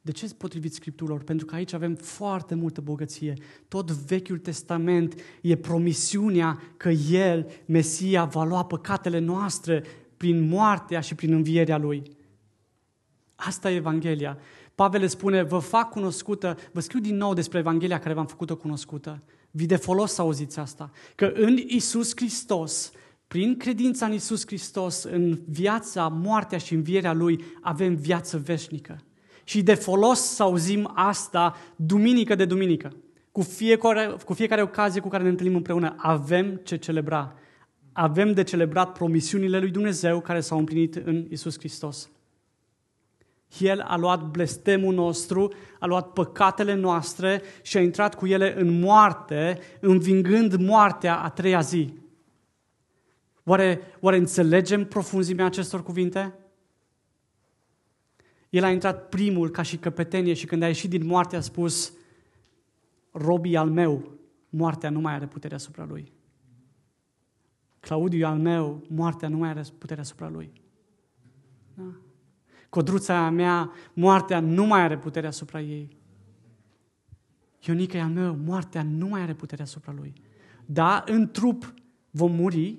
De 0.00 0.12
ce 0.12 0.34
potrivit 0.38 0.74
Scripturilor? 0.74 1.22
Pentru 1.22 1.46
că 1.46 1.54
aici 1.54 1.72
avem 1.72 1.94
foarte 1.94 2.54
multă 2.54 2.80
bogăție. 2.80 3.34
Tot 3.68 3.90
Vechiul 3.90 4.38
Testament 4.38 5.14
e 5.42 5.56
promisiunea 5.56 6.62
că 6.76 6.88
El, 7.10 7.50
Mesia, 7.66 8.24
va 8.24 8.44
lua 8.44 8.64
păcatele 8.64 9.18
noastre 9.18 9.84
prin 10.16 10.48
moartea 10.48 11.00
și 11.00 11.14
prin 11.14 11.32
învierea 11.32 11.78
Lui. 11.78 12.02
Asta 13.34 13.70
e 13.70 13.74
Evanghelia. 13.74 14.38
Pavel 14.74 15.00
le 15.00 15.06
spune, 15.06 15.42
vă 15.42 15.58
fac 15.58 15.90
cunoscută, 15.90 16.56
vă 16.72 16.80
scriu 16.80 17.00
din 17.00 17.16
nou 17.16 17.32
despre 17.32 17.58
Evanghelia 17.58 17.98
care 17.98 18.14
v-am 18.14 18.26
făcut-o 18.26 18.56
cunoscută. 18.56 19.22
Vi 19.56 19.66
de 19.66 19.76
folos 19.76 20.12
să 20.12 20.20
auziți 20.20 20.58
asta. 20.58 20.90
Că 21.14 21.32
în 21.34 21.56
Isus 21.66 22.12
Hristos, 22.14 22.92
prin 23.26 23.56
credința 23.56 24.06
în 24.06 24.12
Isus 24.12 24.46
Hristos, 24.46 25.02
în 25.02 25.38
viața, 25.48 26.08
moartea 26.08 26.58
și 26.58 26.74
învierea 26.74 27.12
Lui, 27.12 27.44
avem 27.60 27.94
viață 27.94 28.38
veșnică. 28.38 29.00
Și 29.44 29.62
de 29.62 29.74
folos 29.74 30.20
să 30.20 30.42
auzim 30.42 30.90
asta 30.94 31.56
duminică 31.76 32.34
de 32.34 32.44
duminică. 32.44 32.92
Cu 33.32 33.42
fiecare, 33.42 34.16
cu 34.24 34.32
fiecare 34.32 34.62
ocazie 34.62 35.00
cu 35.00 35.08
care 35.08 35.22
ne 35.22 35.28
întâlnim 35.28 35.56
împreună, 35.56 35.94
avem 35.96 36.60
ce 36.64 36.76
celebra. 36.76 37.34
Avem 37.92 38.32
de 38.32 38.42
celebrat 38.42 38.92
promisiunile 38.92 39.58
lui 39.58 39.70
Dumnezeu 39.70 40.20
care 40.20 40.40
s-au 40.40 40.58
împlinit 40.58 40.94
în 40.94 41.26
Isus 41.30 41.58
Hristos. 41.58 42.10
El 43.58 43.80
a 43.80 43.96
luat 43.96 44.22
blestemul 44.30 44.94
nostru, 44.94 45.52
a 45.78 45.86
luat 45.86 46.12
păcatele 46.12 46.74
noastre 46.74 47.42
și 47.62 47.76
a 47.76 47.80
intrat 47.80 48.14
cu 48.14 48.26
ele 48.26 48.60
în 48.60 48.78
moarte, 48.80 49.58
învingând 49.80 50.54
moartea 50.54 51.20
a 51.20 51.30
treia 51.30 51.60
zi. 51.60 51.92
Oare, 53.44 53.80
oare 54.00 54.16
înțelegem 54.16 54.84
profunzimea 54.84 55.44
acestor 55.44 55.82
cuvinte? 55.82 56.34
El 58.50 58.64
a 58.64 58.70
intrat 58.70 59.08
primul 59.08 59.50
ca 59.50 59.62
și 59.62 59.76
căpetenie 59.76 60.34
și 60.34 60.46
când 60.46 60.62
a 60.62 60.66
ieșit 60.66 60.90
din 60.90 61.06
moarte 61.06 61.36
a 61.36 61.40
spus, 61.40 61.92
robii 63.10 63.56
al 63.56 63.70
meu, 63.70 64.18
moartea 64.50 64.90
nu 64.90 65.00
mai 65.00 65.12
are 65.12 65.26
putere 65.26 65.54
asupra 65.54 65.84
lui. 65.84 66.12
Claudiu 67.80 68.26
al 68.26 68.38
meu, 68.38 68.82
moartea 68.88 69.28
nu 69.28 69.36
mai 69.36 69.48
are 69.48 69.62
putere 69.78 70.00
asupra 70.00 70.28
lui. 70.28 70.52
Da? 71.74 71.84
Codruța 72.74 73.30
mea, 73.30 73.72
moartea 73.92 74.40
nu 74.40 74.64
mai 74.64 74.80
are 74.80 74.98
putere 74.98 75.26
asupra 75.26 75.60
ei. 75.60 75.96
Ionica 77.60 78.02
al 78.02 78.08
meu, 78.10 78.38
moartea 78.44 78.82
nu 78.82 79.06
mai 79.06 79.20
are 79.20 79.34
putere 79.34 79.62
asupra 79.62 79.92
lui. 79.92 80.12
Da, 80.66 81.04
în 81.06 81.30
trup 81.30 81.74
vom 82.10 82.34
muri, 82.34 82.78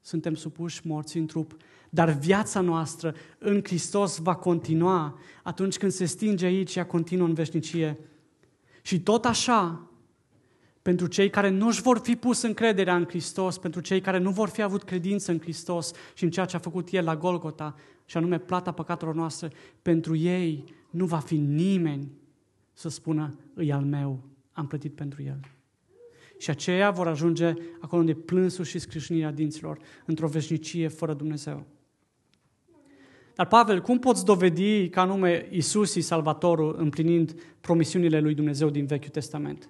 suntem 0.00 0.34
supuși 0.34 0.86
morți 0.86 1.16
în 1.16 1.26
trup, 1.26 1.56
dar 1.90 2.10
viața 2.10 2.60
noastră 2.60 3.14
în 3.38 3.60
Hristos 3.62 4.18
va 4.18 4.34
continua 4.34 5.18
atunci 5.42 5.78
când 5.78 5.92
se 5.92 6.04
stinge 6.04 6.46
aici, 6.46 6.76
ea 6.76 6.86
continuă 6.86 7.26
în 7.26 7.34
veșnicie. 7.34 7.98
Și 8.82 9.00
tot 9.00 9.24
așa, 9.24 9.89
pentru 10.82 11.06
cei 11.06 11.30
care 11.30 11.48
nu 11.48 11.66
își 11.66 11.82
vor 11.82 11.98
fi 11.98 12.16
pus 12.16 12.42
încrederea 12.42 12.96
în 12.96 13.04
Hristos, 13.04 13.58
pentru 13.58 13.80
cei 13.80 14.00
care 14.00 14.18
nu 14.18 14.30
vor 14.30 14.48
fi 14.48 14.62
avut 14.62 14.82
credință 14.82 15.30
în 15.30 15.40
Hristos 15.40 15.92
și 16.14 16.24
în 16.24 16.30
ceea 16.30 16.46
ce 16.46 16.56
a 16.56 16.58
făcut 16.58 16.88
El 16.90 17.04
la 17.04 17.16
Golgota, 17.16 17.74
și 18.04 18.16
anume 18.16 18.38
plata 18.38 18.72
păcatelor 18.72 19.14
noastre, 19.14 19.50
pentru 19.82 20.16
ei 20.16 20.64
nu 20.90 21.06
va 21.06 21.18
fi 21.18 21.36
nimeni 21.36 22.10
să 22.72 22.88
spună, 22.88 23.38
îi 23.54 23.72
al 23.72 23.84
meu, 23.84 24.20
am 24.52 24.66
plătit 24.66 24.94
pentru 24.94 25.22
El. 25.22 25.40
Și 26.38 26.50
aceia 26.50 26.90
vor 26.90 27.06
ajunge 27.06 27.54
acolo 27.80 28.00
unde 28.00 28.14
plânsul 28.14 28.64
și 28.64 28.78
scrâșnirea 28.78 29.30
dinților, 29.30 29.78
într-o 30.04 30.28
veșnicie 30.28 30.88
fără 30.88 31.14
Dumnezeu. 31.14 31.66
Dar, 33.34 33.46
Pavel, 33.46 33.80
cum 33.80 33.98
poți 33.98 34.24
dovedi 34.24 34.88
că 34.88 35.00
anume 35.00 35.48
Isus 35.50 35.94
e 35.94 36.00
Salvatorul 36.00 36.74
împlinind 36.78 37.42
promisiunile 37.60 38.20
lui 38.20 38.34
Dumnezeu 38.34 38.70
din 38.70 38.86
Vechiul 38.86 39.08
Testament? 39.08 39.68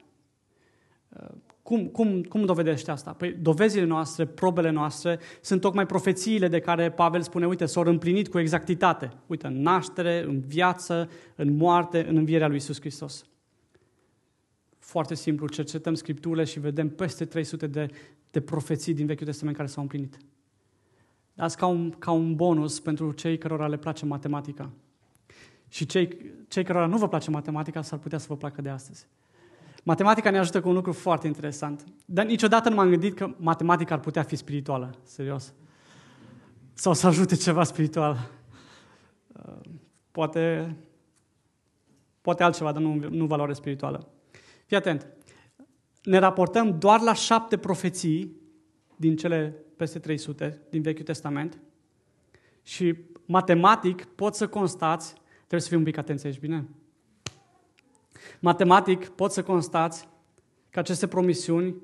Cum, 1.63 1.87
cum, 1.87 2.23
cum 2.23 2.45
dovedește 2.45 2.91
asta? 2.91 3.13
Păi 3.13 3.33
dovezile 3.33 3.85
noastre, 3.85 4.27
probele 4.27 4.71
noastre, 4.71 5.19
sunt 5.41 5.61
tocmai 5.61 5.87
profețiile 5.87 6.49
de 6.49 6.61
care 6.61 6.91
Pavel 6.91 7.23
spune, 7.23 7.47
uite, 7.47 7.67
s-au 7.67 7.83
împlinit 7.83 8.29
cu 8.29 8.39
exactitate. 8.39 9.13
Uite, 9.27 9.47
în 9.47 9.63
naștere, 9.63 10.23
în 10.23 10.41
viață, 10.41 11.11
în 11.35 11.57
moarte, 11.57 12.09
în 12.09 12.17
învierea 12.17 12.47
lui 12.47 12.57
Isus 12.57 12.81
Hristos. 12.81 13.25
Foarte 14.79 15.15
simplu, 15.15 15.49
cercetăm 15.49 15.95
Scripturile 15.95 16.45
și 16.45 16.61
vedem 16.61 16.89
peste 16.89 17.25
300 17.25 17.67
de, 17.67 17.91
de 18.31 18.41
profeții 18.41 18.95
din 18.95 19.07
Vechiul 19.07 19.27
Testament 19.27 19.57
care 19.57 19.69
s-au 19.69 19.83
împlinit. 19.83 20.17
Asta 21.37 21.59
ca 21.59 21.67
un, 21.67 21.91
ca 21.91 22.11
un 22.11 22.35
bonus 22.35 22.81
pentru 22.81 23.13
cei 23.13 23.39
cărora 23.39 23.67
le 23.67 23.77
place 23.77 24.07
matematica. 24.07 24.71
Și 25.69 25.87
cei, 25.87 26.17
cei 26.49 26.65
cărora 26.65 26.87
nu 26.87 26.99
vă 26.99 27.09
place 27.09 27.31
matematica 27.31 27.83
s-ar 27.83 27.99
putea 27.99 28.19
să 28.19 28.27
vă 28.29 28.37
placă 28.37 28.63
de 28.63 28.69
astăzi. 28.69 29.07
Matematica 29.83 30.31
ne 30.31 30.39
ajută 30.39 30.61
cu 30.61 30.69
un 30.69 30.75
lucru 30.75 30.93
foarte 30.93 31.27
interesant. 31.27 31.85
Dar 32.05 32.27
niciodată 32.27 32.69
nu 32.69 32.75
m-am 32.75 32.89
gândit 32.89 33.17
că 33.17 33.35
matematica 33.37 33.95
ar 33.95 34.01
putea 34.01 34.23
fi 34.23 34.37
spirituală, 34.37 34.95
serios. 35.03 35.53
Sau 36.73 36.93
să 36.93 37.07
ajute 37.07 37.37
ceva 37.37 37.65
spiritual. 37.65 38.31
Uh, 39.33 39.61
poate, 40.11 40.77
poate 42.21 42.43
altceva, 42.43 42.73
dar 42.73 42.83
nu, 42.83 43.09
nu 43.11 43.27
valoare 43.27 43.53
spirituală. 43.53 44.09
Fii 44.67 44.77
atent. 44.77 45.07
Ne 46.03 46.19
raportăm 46.19 46.79
doar 46.79 47.01
la 47.01 47.13
șapte 47.13 47.57
profeții 47.57 48.37
din 48.97 49.17
cele 49.17 49.55
peste 49.77 49.99
300 49.99 50.63
din 50.71 50.83
Vechiul 50.83 51.05
Testament 51.05 51.61
și 52.63 52.97
matematic 53.27 54.05
pot 54.05 54.35
să 54.35 54.49
constați, 54.49 55.15
trebuie 55.37 55.61
să 55.61 55.69
fii 55.69 55.77
un 55.77 55.83
pic 55.83 55.97
atenți 55.97 56.27
aici, 56.27 56.41
bine? 56.41 56.69
Matematic 58.41 59.09
pot 59.09 59.33
să 59.33 59.43
constați 59.43 60.09
că 60.71 60.79
aceste 60.79 61.07
promisiuni 61.07 61.75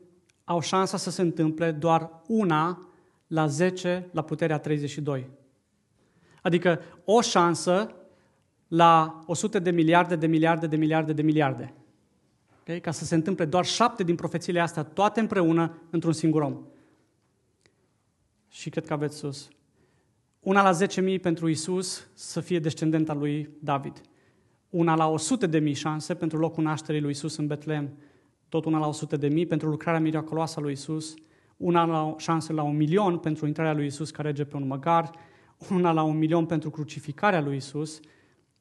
au 0.44 0.60
șansa 0.60 0.96
să 0.96 1.10
se 1.10 1.22
întâmple 1.22 1.72
doar 1.72 2.10
una 2.26 2.88
la 3.26 3.46
10 3.46 4.08
la 4.12 4.22
puterea 4.22 4.58
32. 4.58 5.30
Adică 6.42 6.80
o 7.04 7.20
șansă 7.20 7.94
la 8.68 9.22
100 9.26 9.58
de 9.58 9.70
miliarde 9.70 10.16
de 10.16 10.26
miliarde 10.26 10.66
de 10.66 10.76
miliarde 10.76 11.12
de 11.12 11.22
miliarde. 11.22 11.74
Okay? 12.60 12.80
Ca 12.80 12.90
să 12.90 13.04
se 13.04 13.14
întâmple 13.14 13.44
doar 13.44 13.64
șapte 13.64 14.02
din 14.02 14.14
profețiile 14.14 14.60
astea, 14.60 14.82
toate 14.82 15.20
împreună, 15.20 15.78
într-un 15.90 16.12
singur 16.12 16.42
om. 16.42 16.58
Și 18.48 18.70
cred 18.70 18.86
că 18.86 18.92
aveți 18.92 19.16
sus. 19.16 19.48
Una 20.40 20.62
la 20.62 20.86
10.000 21.14 21.20
pentru 21.20 21.48
Isus 21.48 22.06
să 22.12 22.40
fie 22.40 22.58
descendent 22.58 23.08
al 23.08 23.18
lui 23.18 23.50
David 23.60 24.00
una 24.70 24.94
la 24.94 25.08
100 25.08 25.46
de 25.46 25.58
mii 25.58 25.72
șanse 25.72 26.14
pentru 26.14 26.38
locul 26.38 26.62
nașterii 26.62 27.00
lui 27.00 27.10
Isus 27.10 27.36
în 27.36 27.46
Betlehem, 27.46 27.90
tot 28.48 28.64
una 28.64 28.78
la 28.78 28.86
100 28.86 29.16
de 29.16 29.28
mii 29.28 29.46
pentru 29.46 29.68
lucrarea 29.68 30.00
miraculoasă 30.00 30.58
a 30.58 30.62
lui 30.62 30.72
Isus, 30.72 31.14
una 31.56 31.84
la 31.84 32.14
șanse 32.18 32.52
la 32.52 32.62
un 32.62 32.76
milion 32.76 33.18
pentru 33.18 33.46
intrarea 33.46 33.74
lui 33.74 33.86
Isus 33.86 34.10
care 34.10 34.28
rege 34.28 34.44
pe 34.44 34.56
un 34.56 34.66
măgar, 34.66 35.10
una 35.70 35.92
la 35.92 36.02
un 36.02 36.18
milion 36.18 36.46
pentru 36.46 36.70
crucificarea 36.70 37.40
lui 37.40 37.56
Isus, 37.56 38.00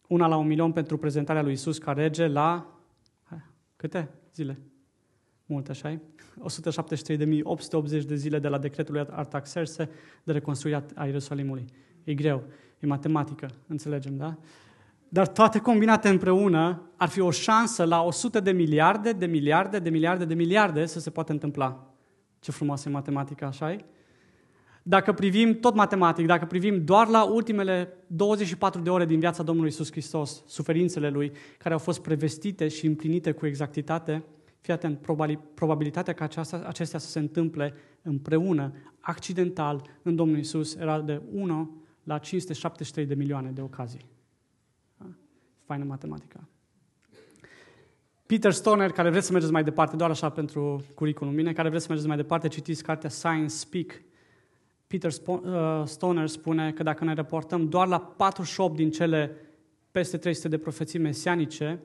una 0.07 0.27
la 0.27 0.35
un 0.35 0.47
milion 0.47 0.71
pentru 0.71 0.97
prezentarea 0.97 1.41
lui 1.41 1.51
Isus 1.51 1.77
care 1.77 2.01
rege 2.01 2.27
la 2.27 2.79
câte 3.75 4.09
zile? 4.33 4.59
Multe, 5.45 5.71
așa 5.71 5.99
173.880 7.99 8.05
de 8.05 8.15
zile 8.15 8.39
de 8.39 8.47
la 8.47 8.57
decretul 8.57 8.93
lui 8.93 9.05
Artaxerse 9.09 9.89
de 10.23 10.31
reconstruire 10.31 10.85
a 10.95 11.05
Ierusalimului. 11.05 11.65
E 12.03 12.13
greu, 12.13 12.43
e 12.79 12.87
matematică, 12.87 13.49
înțelegem, 13.67 14.17
da? 14.17 14.37
Dar 15.15 15.27
toate 15.27 15.59
combinate 15.59 16.09
împreună 16.09 16.81
ar 16.95 17.09
fi 17.09 17.19
o 17.19 17.31
șansă 17.31 17.83
la 17.83 18.01
100 18.01 18.39
de 18.39 18.51
miliarde, 18.51 19.11
de 19.11 19.25
miliarde, 19.25 19.79
de 19.79 19.89
miliarde, 19.89 20.25
de 20.25 20.33
miliarde 20.33 20.85
să 20.85 20.99
se 20.99 21.09
poată 21.09 21.31
întâmpla. 21.31 21.93
Ce 22.39 22.51
frumoasă 22.51 22.89
e 22.89 22.91
matematica, 22.91 23.45
așa 23.45 23.75
-i? 23.75 23.85
Dacă 24.83 25.13
privim 25.13 25.59
tot 25.59 25.75
matematic, 25.75 26.25
dacă 26.25 26.45
privim 26.45 26.83
doar 26.83 27.07
la 27.07 27.23
ultimele 27.23 27.93
24 28.07 28.81
de 28.81 28.89
ore 28.89 29.05
din 29.05 29.19
viața 29.19 29.43
Domnului 29.43 29.69
Isus 29.69 29.91
Hristos, 29.91 30.43
suferințele 30.47 31.09
Lui, 31.09 31.31
care 31.57 31.73
au 31.73 31.79
fost 31.79 32.01
prevestite 32.01 32.67
și 32.67 32.85
împlinite 32.85 33.31
cu 33.31 33.45
exactitate, 33.45 34.23
fii 34.61 34.73
atent, 34.73 34.99
probabilitatea 35.53 36.13
ca 36.13 36.23
aceasta, 36.23 36.63
acestea 36.67 36.99
să 36.99 37.07
se 37.07 37.19
întâmple 37.19 37.73
împreună, 38.01 38.73
accidental, 38.99 39.81
în 40.01 40.15
Domnul 40.15 40.37
Isus, 40.37 40.75
era 40.75 41.01
de 41.01 41.21
1 41.31 41.81
la 42.03 42.17
573 42.17 43.05
de 43.05 43.15
milioane 43.15 43.49
de 43.49 43.61
ocazii. 43.61 44.13
Da? 45.65 45.73
Faină 45.73 45.83
matematica. 45.83 46.47
Peter 48.25 48.51
Stoner, 48.51 48.91
care 48.91 49.09
vreți 49.09 49.25
să 49.25 49.31
mergeți 49.31 49.53
mai 49.53 49.63
departe, 49.63 49.95
doar 49.95 50.09
așa 50.09 50.29
pentru 50.29 50.83
curriculum 50.95 51.33
mine, 51.33 51.53
care 51.53 51.69
vreți 51.69 51.83
să 51.83 51.89
mergeți 51.89 52.09
mai 52.09 52.17
departe, 52.17 52.47
citiți 52.47 52.83
cartea 52.83 53.09
Science 53.09 53.53
Speak. 53.53 54.01
Peter 54.87 55.11
uh, 55.25 55.83
Stoner 55.85 56.27
spune 56.27 56.71
că 56.71 56.83
dacă 56.83 57.03
ne 57.03 57.13
reportăm 57.13 57.69
doar 57.69 57.87
la 57.87 57.99
48 57.99 58.75
din 58.75 58.91
cele 58.91 59.35
peste 59.91 60.17
300 60.17 60.47
de 60.47 60.57
profeții 60.57 60.99
mesianice 60.99 61.79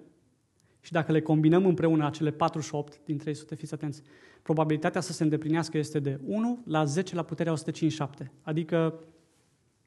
și 0.80 0.92
dacă 0.92 1.12
le 1.12 1.20
combinăm 1.20 1.66
împreună 1.66 2.06
acele 2.06 2.30
48 2.30 3.00
din 3.04 3.18
300, 3.18 3.54
fiți 3.54 3.74
atenți, 3.74 4.02
probabilitatea 4.42 5.00
să 5.00 5.12
se 5.12 5.22
îndeplinească 5.22 5.78
este 5.78 5.98
de 5.98 6.20
1 6.24 6.62
la 6.66 6.84
10 6.84 7.14
la 7.14 7.22
puterea 7.22 7.52
157, 7.52 8.32
adică 8.42 9.04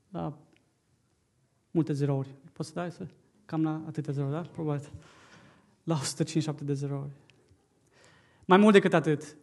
la 0.10 0.38
multe 1.72 1.94
zerouri. 1.94 2.36
Poți 2.54 2.70
să 2.70 2.76
dai 2.76 2.92
să? 2.92 3.08
Cam 3.54 3.64
la 3.64 3.82
atâtea 3.88 4.14
zerouri, 4.14 4.36
da? 4.36 4.42
Probabil 4.42 4.90
la 5.84 5.94
157 5.94 6.64
de 6.64 6.74
zerouri. 6.74 7.12
Mai 8.46 8.58
mult 8.58 8.74
decât 8.74 8.94
atât, 8.94 9.38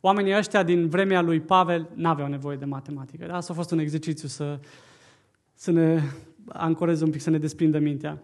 oamenii 0.00 0.36
ăștia 0.36 0.62
din 0.62 0.88
vremea 0.88 1.20
lui 1.20 1.40
Pavel 1.40 1.88
n-aveau 1.94 2.28
nevoie 2.28 2.56
de 2.56 2.64
matematică. 2.64 3.32
Asta 3.32 3.52
a 3.52 3.56
fost 3.56 3.70
un 3.70 3.78
exercițiu 3.78 4.28
să, 4.28 4.60
să 5.54 5.70
ne 5.70 6.02
ancoreze 6.46 7.04
un 7.04 7.10
pic, 7.10 7.20
să 7.20 7.30
ne 7.30 7.38
desprindă 7.38 7.78
mintea. 7.78 8.22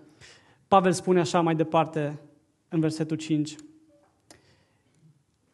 Pavel 0.68 0.92
spune 0.92 1.20
așa 1.20 1.40
mai 1.40 1.54
departe 1.54 2.20
în 2.68 2.80
versetul 2.80 3.16
5. 3.16 3.56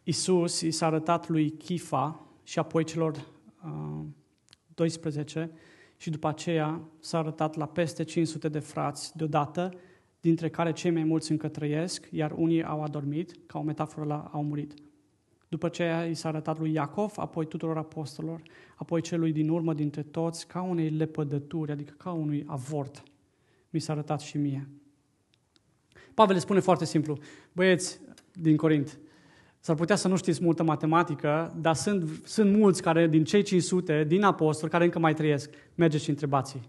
Isus 0.03 0.61
i 0.61 0.71
s-a 0.71 0.87
arătat 0.87 1.29
lui 1.29 1.51
Chifa 1.51 2.27
și 2.43 2.59
apoi 2.59 2.85
celor 2.85 3.25
uh, 3.65 4.05
12 4.75 5.51
și 6.05 6.11
după 6.11 6.29
aceea 6.29 6.81
s-a 7.01 7.19
arătat 7.19 7.57
la 7.57 7.67
peste 7.67 8.03
500 8.03 8.49
de 8.49 8.59
frați 8.59 9.17
deodată 9.17 9.75
dintre 10.21 10.51
care 10.51 10.73
cei 10.73 10.91
mai 10.91 11.05
mulți 11.05 11.31
încă 11.31 11.49
trăiesc, 11.49 12.09
iar 12.11 12.33
unii 12.37 12.65
au 12.65 12.83
adormit, 12.83 13.35
ca 13.47 13.59
o 13.59 13.63
metaforă 13.63 14.07
la 14.07 14.31
au 14.33 14.43
murit. 14.43 14.75
După 15.49 15.69
ce 15.69 16.07
i 16.11 16.15
s-a 16.15 16.29
arătat 16.29 16.59
lui 16.59 16.73
Iacov, 16.73 17.13
apoi 17.17 17.47
tuturor 17.47 17.77
apostolilor, 17.77 18.43
apoi 18.77 19.01
celui 19.01 19.33
din 19.33 19.49
urmă 19.49 19.75
dintre 19.75 20.03
toți, 20.03 20.47
ca 20.47 20.63
unei 20.63 20.91
lepădături, 20.91 21.73
adică 21.73 21.95
ca 21.97 22.13
unui 22.13 22.45
avort, 22.47 23.03
mi 23.71 23.81
s-a 23.81 23.93
arătat 23.93 24.21
și 24.21 24.39
mie. 24.39 24.69
Pavel 26.15 26.35
le 26.35 26.41
spune 26.41 26.61
foarte 26.61 26.85
simplu, 26.85 27.19
băieți 27.53 28.01
din 28.33 28.57
Corint, 28.57 28.99
s-ar 29.65 29.77
putea 29.77 29.97
să 29.97 30.09
nu 30.09 30.17
știți 30.17 30.43
multă 30.43 30.63
matematică, 30.63 31.55
dar 31.61 31.75
sunt, 31.75 32.21
sunt 32.25 32.57
mulți 32.57 32.83
care, 32.83 33.09
din 33.09 33.25
cei 33.25 33.43
500, 33.43 34.05
din 34.05 34.23
apostoli, 34.23 34.71
care 34.71 34.85
încă 34.85 34.99
mai 34.99 35.15
trăiesc. 35.15 35.51
Mergeți 35.75 36.05
și 36.05 36.11
întrebați 36.11 36.61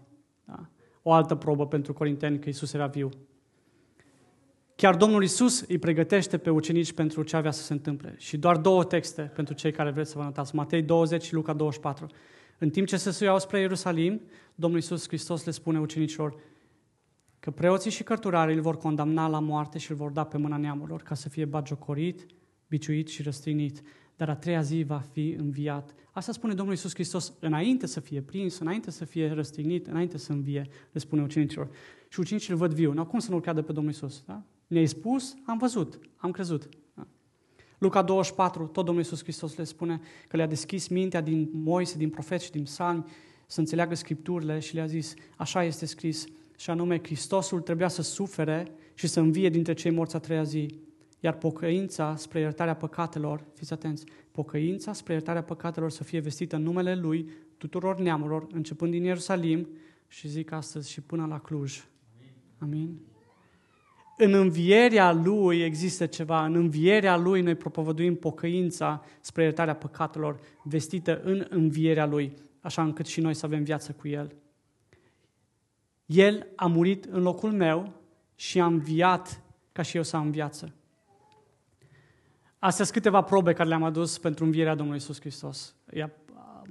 da? 0.44 0.66
O 1.02 1.12
altă 1.12 1.34
probă 1.34 1.66
pentru 1.66 1.92
corinteni 1.92 2.38
că 2.38 2.44
Iisus 2.46 2.72
era 2.72 2.86
viu. 2.86 3.08
Chiar 4.76 4.96
Domnul 4.96 5.22
Isus 5.22 5.60
îi 5.60 5.78
pregătește 5.78 6.38
pe 6.38 6.50
ucenici 6.50 6.92
pentru 6.92 7.22
ce 7.22 7.36
avea 7.36 7.50
să 7.50 7.62
se 7.62 7.72
întâmple. 7.72 8.14
Și 8.18 8.36
doar 8.36 8.56
două 8.56 8.84
texte 8.84 9.22
pentru 9.22 9.54
cei 9.54 9.72
care 9.72 9.90
vreți 9.90 10.10
să 10.10 10.18
vă 10.18 10.24
notați. 10.24 10.54
Matei 10.54 10.82
20 10.82 11.22
și 11.22 11.34
Luca 11.34 11.52
24. 11.52 12.06
În 12.58 12.70
timp 12.70 12.86
ce 12.86 12.96
se 12.96 13.10
suiau 13.10 13.38
spre 13.38 13.60
Ierusalim, 13.60 14.20
Domnul 14.54 14.78
Isus 14.78 15.06
Hristos 15.06 15.44
le 15.44 15.50
spune 15.50 15.80
ucenicilor 15.80 16.36
că 17.40 17.50
preoții 17.50 17.90
și 17.90 18.02
cărturarii 18.02 18.54
îl 18.54 18.60
vor 18.60 18.76
condamna 18.76 19.28
la 19.28 19.40
moarte 19.40 19.78
și 19.78 19.90
îl 19.90 19.96
vor 19.96 20.10
da 20.10 20.24
pe 20.24 20.38
mâna 20.38 20.56
neamurilor 20.56 21.02
ca 21.02 21.14
să 21.14 21.28
fie 21.28 21.44
bagiocorit, 21.44 22.26
biciuit 22.68 23.08
și 23.08 23.22
răstignit. 23.22 23.82
Dar 24.16 24.28
a 24.28 24.36
treia 24.36 24.60
zi 24.60 24.82
va 24.82 24.98
fi 24.98 25.34
înviat. 25.38 25.94
Asta 26.10 26.32
spune 26.32 26.54
Domnul 26.54 26.74
Isus 26.74 26.94
Hristos 26.94 27.34
înainte 27.40 27.86
să 27.86 28.00
fie 28.00 28.20
prins, 28.20 28.58
înainte 28.58 28.90
să 28.90 29.04
fie 29.04 29.30
răstignit, 29.30 29.86
înainte 29.86 30.18
să 30.18 30.32
învie, 30.32 30.68
le 30.92 31.00
spune 31.00 31.22
ucenicilor. 31.22 31.70
Și 32.08 32.20
ucenicii 32.20 32.52
îl 32.52 32.58
văd 32.58 32.72
viu. 32.72 32.92
Nu, 32.92 33.06
cum 33.06 33.18
să 33.18 33.30
nu-l 33.30 33.40
creadă 33.40 33.62
pe 33.62 33.72
Domnul 33.72 33.92
Isus? 33.92 34.22
Da? 34.26 34.42
Ne-ai 34.66 34.86
spus, 34.86 35.34
am 35.44 35.58
văzut, 35.58 35.98
am 36.16 36.30
crezut. 36.30 36.68
Da. 36.94 37.06
Luca 37.78 38.02
24, 38.02 38.66
tot 38.66 38.84
Domnul 38.84 39.02
Iisus 39.02 39.22
Hristos 39.22 39.56
le 39.56 39.64
spune 39.64 40.00
că 40.28 40.36
le-a 40.36 40.46
deschis 40.46 40.88
mintea 40.88 41.20
din 41.20 41.50
Moise, 41.52 41.96
din 41.96 42.10
profeți 42.10 42.44
și 42.44 42.50
din 42.50 42.62
psalmi 42.62 43.04
să 43.46 43.60
înțeleagă 43.60 43.94
Scripturile 43.94 44.58
și 44.58 44.74
le-a 44.74 44.86
zis, 44.86 45.14
așa 45.36 45.64
este 45.64 45.86
scris, 45.86 46.26
și 46.56 46.70
anume 46.70 47.00
Hristosul 47.02 47.60
trebuia 47.60 47.88
să 47.88 48.02
sufere 48.02 48.72
și 48.94 49.06
să 49.06 49.20
învie 49.20 49.48
dintre 49.48 49.72
cei 49.72 49.90
morți 49.90 50.16
a 50.16 50.18
treia 50.18 50.42
zi, 50.42 50.80
iar 51.26 51.34
pocăința 51.34 52.16
spre 52.16 52.40
iertarea 52.40 52.76
păcatelor, 52.76 53.44
fiți 53.54 53.72
atenți, 53.72 54.04
pocăința 54.30 54.92
spre 54.92 55.12
iertarea 55.12 55.42
păcatelor 55.42 55.90
să 55.90 56.04
fie 56.04 56.20
vestită 56.20 56.56
în 56.56 56.62
numele 56.62 56.94
Lui 56.94 57.28
tuturor 57.58 57.98
neamurilor, 57.98 58.46
începând 58.52 58.90
din 58.90 59.04
Ierusalim 59.04 59.68
și 60.08 60.28
zic 60.28 60.52
astăzi 60.52 60.90
și 60.90 61.00
până 61.00 61.26
la 61.26 61.40
Cluj. 61.40 61.84
Amin. 62.58 62.78
Amin 62.78 63.00
în 64.16 64.34
învierea 64.34 65.12
Lui 65.12 65.60
există 65.60 66.06
ceva. 66.06 66.44
În 66.44 66.54
învierea 66.54 67.16
Lui 67.16 67.40
noi 67.40 67.54
propovăduim 67.54 68.14
pocăința 68.14 69.04
spre 69.20 69.42
iertarea 69.42 69.74
păcatelor 69.74 70.40
vestită 70.62 71.20
în 71.22 71.46
învierea 71.48 72.06
Lui, 72.06 72.32
așa 72.60 72.82
încât 72.82 73.06
și 73.06 73.20
noi 73.20 73.34
să 73.34 73.46
avem 73.46 73.62
viață 73.62 73.92
cu 73.92 74.08
El. 74.08 74.34
El 76.06 76.46
a 76.56 76.66
murit 76.66 77.04
în 77.04 77.22
locul 77.22 77.52
meu 77.52 77.92
și 78.34 78.60
a 78.60 78.66
înviat 78.66 79.42
ca 79.72 79.82
și 79.82 79.96
eu 79.96 80.02
să 80.02 80.16
am 80.16 80.30
viață. 80.30 80.74
Astea 82.58 82.84
sunt 82.84 82.96
câteva 82.96 83.22
probe 83.22 83.52
care 83.52 83.68
le-am 83.68 83.82
adus 83.82 84.18
pentru 84.18 84.44
învierea 84.44 84.74
Domnului 84.74 85.00
Isus 85.00 85.20
Hristos. 85.20 85.74
Ea, 85.92 86.12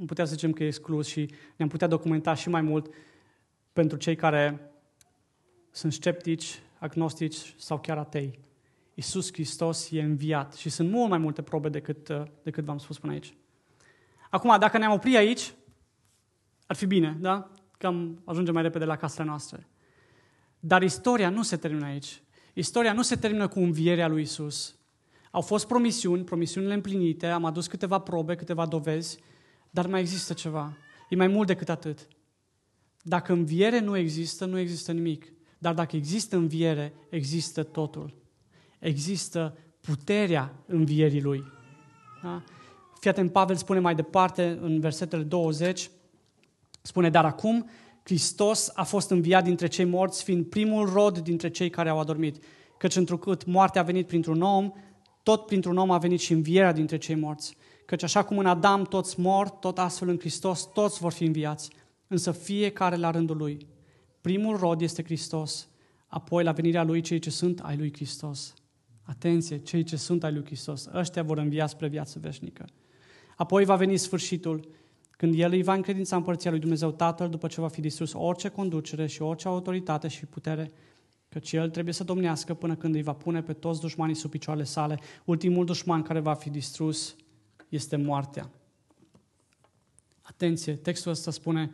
putea 0.05 0.25
să 0.25 0.33
zicem 0.33 0.51
că 0.51 0.63
e 0.63 0.67
exclus 0.67 1.07
și 1.07 1.33
ne-am 1.55 1.69
putea 1.69 1.87
documenta 1.87 2.33
și 2.33 2.49
mai 2.49 2.61
mult 2.61 2.93
pentru 3.73 3.97
cei 3.97 4.15
care 4.15 4.71
sunt 5.71 5.93
sceptici 5.93 6.59
agnostici 6.79 7.55
sau 7.57 7.79
chiar 7.79 7.97
atei. 7.97 8.39
Iisus 8.93 9.33
Hristos 9.33 9.91
e 9.91 10.01
înviat 10.01 10.53
și 10.53 10.69
sunt 10.69 10.89
mult 10.89 11.09
mai 11.09 11.17
multe 11.17 11.41
probe 11.41 11.69
decât, 11.69 12.07
uh, 12.07 12.23
decât 12.43 12.63
v-am 12.63 12.77
spus 12.77 12.99
până 12.99 13.11
aici. 13.11 13.33
Acum, 14.29 14.59
dacă 14.59 14.77
ne-am 14.77 14.91
oprit 14.91 15.15
aici, 15.15 15.53
ar 16.67 16.75
fi 16.75 16.85
bine, 16.85 17.17
da? 17.19 17.51
Că 17.77 17.87
am 17.87 18.21
ajunge 18.25 18.51
mai 18.51 18.61
repede 18.61 18.85
la 18.85 18.95
casele 18.95 19.27
noastre. 19.27 19.67
Dar 20.59 20.81
istoria 20.81 21.29
nu 21.29 21.41
se 21.41 21.57
termină 21.57 21.85
aici. 21.85 22.21
Istoria 22.53 22.93
nu 22.93 23.01
se 23.01 23.15
termină 23.15 23.47
cu 23.47 23.59
învierea 23.59 24.07
lui 24.07 24.21
Isus. 24.21 24.75
Au 25.35 25.41
fost 25.41 25.67
promisiuni, 25.67 26.23
promisiunile 26.23 26.73
împlinite, 26.73 27.27
am 27.27 27.45
adus 27.45 27.67
câteva 27.67 27.99
probe, 27.99 28.35
câteva 28.35 28.65
dovezi, 28.65 29.19
dar 29.69 29.87
mai 29.87 29.99
există 29.99 30.33
ceva. 30.33 30.77
E 31.09 31.15
mai 31.15 31.27
mult 31.27 31.47
decât 31.47 31.69
atât. 31.69 32.07
Dacă 33.01 33.33
înviere 33.33 33.79
nu 33.79 33.97
există, 33.97 34.45
nu 34.45 34.57
există 34.59 34.91
nimic. 34.91 35.33
Dar 35.57 35.73
dacă 35.73 35.95
există 35.95 36.35
înviere, 36.35 36.93
există 37.09 37.63
totul. 37.63 38.15
Există 38.79 39.57
puterea 39.81 40.53
învierii 40.65 41.21
lui. 41.21 41.43
Da? 42.23 42.43
Fii 42.99 43.09
atent, 43.09 43.31
Pavel 43.31 43.55
spune 43.55 43.79
mai 43.79 43.95
departe 43.95 44.57
în 44.61 44.79
versetele 44.79 45.23
20, 45.23 45.89
spune, 46.81 47.09
dar 47.09 47.25
acum 47.25 47.69
Hristos 48.03 48.71
a 48.73 48.83
fost 48.83 49.09
înviat 49.09 49.43
dintre 49.43 49.67
cei 49.67 49.85
morți, 49.85 50.23
fiind 50.23 50.45
primul 50.45 50.89
rod 50.89 51.19
dintre 51.19 51.49
cei 51.49 51.69
care 51.69 51.89
au 51.89 51.99
adormit. 51.99 52.43
Căci 52.77 52.95
întrucât 52.95 53.45
moartea 53.45 53.81
a 53.81 53.85
venit 53.85 54.07
printr-un 54.07 54.41
om, 54.41 54.71
tot 55.25 55.45
printr-un 55.45 55.77
om 55.77 55.91
a 55.91 55.97
venit 55.97 56.19
și 56.19 56.33
învierea 56.33 56.71
dintre 56.71 56.97
cei 56.97 57.15
morți. 57.15 57.57
Căci 57.85 58.03
așa 58.03 58.23
cum 58.23 58.37
în 58.37 58.45
Adam 58.45 58.83
toți 58.83 59.19
mor, 59.19 59.49
tot 59.49 59.79
astfel 59.79 60.09
în 60.09 60.19
Hristos 60.19 60.69
toți 60.73 60.99
vor 60.99 61.11
fi 61.11 61.23
înviați, 61.23 61.69
însă 62.07 62.31
fiecare 62.31 62.95
la 62.95 63.11
rândul 63.11 63.37
lui. 63.37 63.67
Primul 64.21 64.57
rod 64.57 64.81
este 64.81 65.03
Hristos, 65.03 65.69
apoi 66.07 66.43
la 66.43 66.51
venirea 66.51 66.83
Lui 66.83 67.01
cei 67.01 67.19
ce 67.19 67.29
sunt 67.29 67.59
ai 67.59 67.77
Lui 67.77 67.93
Hristos. 67.93 68.53
Atenție, 69.03 69.57
cei 69.57 69.83
ce 69.83 69.95
sunt 69.95 70.23
ai 70.23 70.33
Lui 70.33 70.45
Hristos, 70.45 70.87
ăștia 70.93 71.23
vor 71.23 71.37
învia 71.37 71.67
spre 71.67 71.87
viață 71.87 72.19
veșnică. 72.21 72.65
Apoi 73.35 73.65
va 73.65 73.75
veni 73.75 73.97
sfârșitul, 73.97 74.67
când 75.11 75.39
El 75.39 75.51
îi 75.51 75.63
va 75.63 75.73
încredința 75.73 76.15
împărția 76.15 76.51
lui 76.51 76.59
Dumnezeu 76.59 76.91
Tatăl, 76.91 77.29
după 77.29 77.47
ce 77.47 77.61
va 77.61 77.67
fi 77.67 77.81
distrus 77.81 78.13
orice 78.13 78.49
conducere 78.49 79.07
și 79.07 79.21
orice 79.21 79.47
autoritate 79.47 80.07
și 80.07 80.25
putere, 80.25 80.71
căci 81.35 81.51
El 81.51 81.69
trebuie 81.69 81.93
să 81.93 82.03
domnească 82.03 82.53
până 82.53 82.75
când 82.75 82.95
îi 82.95 83.01
va 83.01 83.13
pune 83.13 83.41
pe 83.41 83.53
toți 83.53 83.79
dușmanii 83.79 84.15
sub 84.15 84.29
picioarele 84.29 84.65
sale. 84.65 84.99
Ultimul 85.25 85.65
dușman 85.65 86.01
care 86.01 86.19
va 86.19 86.33
fi 86.33 86.49
distrus 86.49 87.15
este 87.69 87.95
moartea. 87.95 88.51
Atenție, 90.21 90.75
textul 90.75 91.11
ăsta 91.11 91.31
spune 91.31 91.71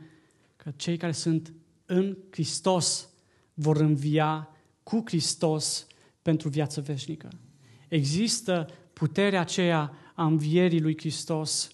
că 0.56 0.72
cei 0.76 0.98
care 0.98 1.12
sunt 1.12 1.54
în 1.86 2.18
Hristos 2.30 3.10
vor 3.54 3.78
învia 3.78 4.50
cu 4.84 5.02
Hristos 5.06 5.88
pentru 6.22 6.50
viață 6.50 6.82
veșnică. 6.82 7.30
Există 7.88 8.68
puterea 8.94 9.40
aceea 9.40 9.94
a 10.16 10.26
învierii 10.26 10.82
lui 10.82 10.98
Hristos 10.98 11.72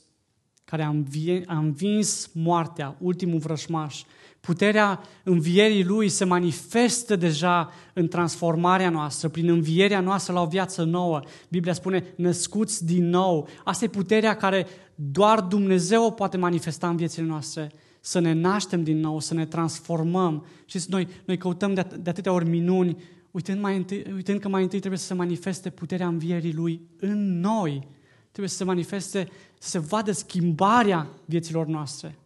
care 0.66 0.84
a, 0.84 0.90
învie, 0.90 1.44
a 1.46 1.58
învins 1.58 2.30
moartea, 2.34 2.98
ultimul 3.00 3.40
vrășmaș. 3.40 4.04
Puterea 4.48 5.02
învierii 5.24 5.84
Lui 5.84 6.10
se 6.10 6.26
manifestă 6.26 7.16
deja 7.16 7.72
în 7.94 8.08
transformarea 8.08 8.90
noastră, 8.90 9.30
prin 9.30 9.50
învierea 9.50 10.00
noastră 10.00 10.34
la 10.34 10.42
o 10.42 10.46
viață 10.46 10.84
nouă. 10.84 11.22
Biblia 11.50 11.74
spune, 11.74 12.14
născuți 12.16 12.86
din 12.86 13.10
nou. 13.10 13.48
Asta 13.64 13.86
e 13.86 13.88
puterea 13.88 14.36
care 14.36 14.68
doar 14.96 15.42
Dumnezeu 15.42 16.06
o 16.06 16.12
poate 16.12 16.38
manifesta 16.38 16.90
în 16.90 16.96
viețile 16.96 17.26
noastre. 17.26 17.72
Să 18.00 18.20
ne 18.20 18.34
naștem 18.34 18.84
din 18.84 19.00
nou, 19.00 19.20
să 19.20 19.34
ne 19.34 19.46
transformăm. 19.46 20.46
Și 20.66 20.80
noi, 20.88 21.08
noi 21.26 21.38
căutăm 21.38 21.74
de, 21.74 21.82
at- 21.82 21.96
de 22.00 22.10
atâtea 22.10 22.32
ori 22.32 22.50
minuni, 22.50 22.98
uitând, 23.32 23.62
mai 23.62 23.76
întâi, 23.76 24.06
uitând 24.16 24.40
că 24.40 24.48
mai 24.50 24.62
întâi 24.62 24.80
trebuie 24.80 25.00
să 25.00 25.06
se 25.06 25.14
manifeste 25.14 25.70
puterea 25.70 26.08
învierii 26.08 26.54
Lui 26.54 26.82
în 27.00 27.40
noi. 27.40 27.88
Trebuie 28.22 28.50
să 28.50 28.56
se 28.56 28.64
manifeste, 28.64 29.28
să 29.60 29.70
se 29.70 29.80
vadă 29.80 30.12
schimbarea 30.12 31.08
vieților 31.26 31.66
noastre, 31.66 32.20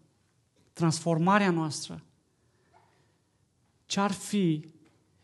transformarea 0.73 1.51
noastră. 1.51 2.03
Ce-ar 3.91 4.11
fi 4.11 4.65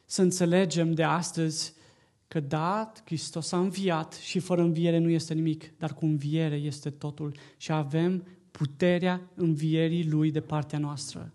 să 0.06 0.22
înțelegem 0.22 0.94
de 0.94 1.04
astăzi 1.04 1.74
că 2.28 2.40
da, 2.40 2.92
Hristos 3.06 3.52
a 3.52 3.58
înviat 3.58 4.14
și 4.14 4.40
fără 4.40 4.62
înviere 4.62 4.98
nu 4.98 5.10
este 5.10 5.34
nimic, 5.34 5.78
dar 5.78 5.94
cu 5.94 6.06
înviere 6.06 6.56
este 6.56 6.90
totul 6.90 7.36
și 7.58 7.72
avem 7.72 8.28
puterea 8.52 9.22
învierii 9.34 10.10
Lui 10.10 10.32
de 10.32 10.40
partea 10.40 10.80
noastră. 10.80 11.34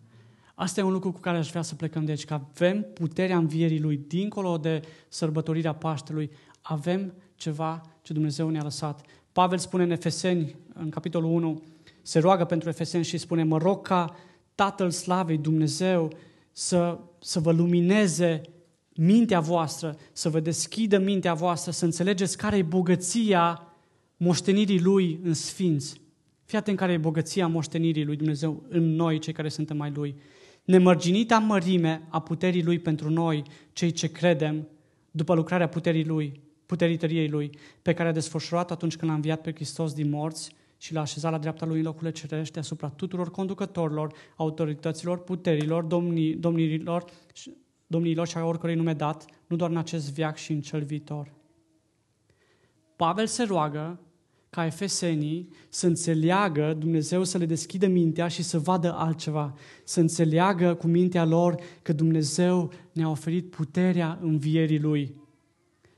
Asta 0.54 0.80
e 0.80 0.82
un 0.82 0.92
lucru 0.92 1.12
cu 1.12 1.20
care 1.20 1.36
aș 1.36 1.50
vrea 1.50 1.62
să 1.62 1.74
plecăm 1.74 2.04
de 2.04 2.10
aici, 2.10 2.24
că 2.24 2.34
avem 2.34 2.86
puterea 2.94 3.36
învierii 3.36 3.80
Lui, 3.80 4.00
dincolo 4.06 4.56
de 4.56 4.80
sărbătorirea 5.08 5.74
Paștelui, 5.74 6.30
avem 6.62 7.14
ceva 7.34 7.80
ce 8.02 8.12
Dumnezeu 8.12 8.48
ne-a 8.48 8.62
lăsat. 8.62 9.06
Pavel 9.32 9.58
spune 9.58 9.82
în 9.82 9.90
Efeseni, 9.90 10.56
în 10.74 10.90
capitolul 10.90 11.30
1, 11.30 11.62
se 12.02 12.18
roagă 12.18 12.44
pentru 12.44 12.68
Efeseni 12.68 13.04
și 13.04 13.18
spune, 13.18 13.44
mă 13.44 13.58
rog 13.58 13.86
ca 13.86 14.16
Tatăl 14.54 14.90
Slavei, 14.90 15.38
Dumnezeu, 15.38 16.12
să, 16.52 16.98
să 17.18 17.40
vă 17.40 17.52
lumineze 17.52 18.40
mintea 18.94 19.40
voastră, 19.40 19.96
să 20.12 20.28
vă 20.28 20.40
deschidă 20.40 20.98
mintea 20.98 21.34
voastră, 21.34 21.70
să 21.70 21.84
înțelegeți 21.84 22.36
care 22.36 22.56
e 22.56 22.62
bogăția 22.62 23.62
moștenirii 24.16 24.80
Lui 24.80 25.20
în 25.22 25.34
sfinți. 25.34 26.00
Fii 26.44 26.58
atent 26.58 26.76
care 26.76 26.92
e 26.92 26.98
bogăția 26.98 27.46
moștenirii 27.46 28.04
Lui 28.04 28.16
Dumnezeu 28.16 28.62
în 28.68 28.94
noi, 28.94 29.18
cei 29.18 29.32
care 29.32 29.48
suntem 29.48 29.76
mai 29.76 29.90
Lui. 29.90 30.14
Nemărginita 30.64 31.38
mărime 31.38 32.06
a 32.08 32.20
puterii 32.20 32.64
Lui 32.64 32.78
pentru 32.78 33.10
noi, 33.10 33.42
cei 33.72 33.90
ce 33.90 34.12
credem, 34.12 34.68
după 35.10 35.34
lucrarea 35.34 35.68
puterii 35.68 36.04
Lui, 36.04 36.40
puterii 36.66 36.96
tăriei 36.96 37.28
Lui, 37.28 37.50
pe 37.82 37.92
care 37.94 38.08
a 38.08 38.12
desfășurat 38.12 38.70
atunci 38.70 38.96
când 38.96 39.10
a 39.10 39.14
înviat 39.14 39.40
pe 39.40 39.52
Hristos 39.54 39.92
din 39.92 40.10
morți 40.10 40.54
și 40.82 40.92
l-a 40.92 41.00
așezat 41.00 41.30
la 41.30 41.38
dreapta 41.38 41.66
Lui 41.66 41.78
în 41.78 41.84
locurile 41.84 42.10
cerești 42.10 42.58
asupra 42.58 42.88
tuturor 42.88 43.30
conducătorilor, 43.30 44.12
autorităților, 44.36 45.18
puterilor, 45.18 45.84
domnii, 45.84 46.34
domnirilor, 46.34 47.04
domnilor 47.86 48.26
și 48.26 48.36
a 48.36 48.44
oricărui 48.44 48.74
nume 48.74 48.92
dat, 48.92 49.24
nu 49.46 49.56
doar 49.56 49.70
în 49.70 49.76
acest 49.76 50.12
viac 50.12 50.36
și 50.36 50.52
în 50.52 50.60
cel 50.60 50.82
viitor. 50.82 51.32
Pavel 52.96 53.26
se 53.26 53.42
roagă 53.42 54.00
ca 54.50 54.66
efesenii 54.66 55.48
să 55.68 55.86
înțeleagă, 55.86 56.74
Dumnezeu 56.78 57.24
să 57.24 57.38
le 57.38 57.46
deschidă 57.46 57.86
mintea 57.86 58.28
și 58.28 58.42
să 58.42 58.58
vadă 58.58 58.92
altceva, 58.92 59.54
să 59.84 60.00
înțeleagă 60.00 60.74
cu 60.74 60.86
mintea 60.86 61.24
lor 61.24 61.54
că 61.82 61.92
Dumnezeu 61.92 62.72
ne-a 62.92 63.08
oferit 63.10 63.50
puterea 63.50 64.18
învierii 64.22 64.80
Lui, 64.80 65.14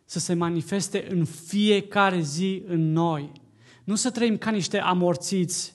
să 0.05 0.19
se 0.19 0.35
manifeste 0.35 1.07
în 1.11 1.25
fiecare 1.25 2.21
zi 2.21 2.63
în 2.67 2.93
noi. 2.93 3.43
Nu 3.85 3.95
să 3.95 4.11
trăim 4.11 4.37
ca 4.37 4.51
niște 4.51 4.79
amorțiți 4.79 5.73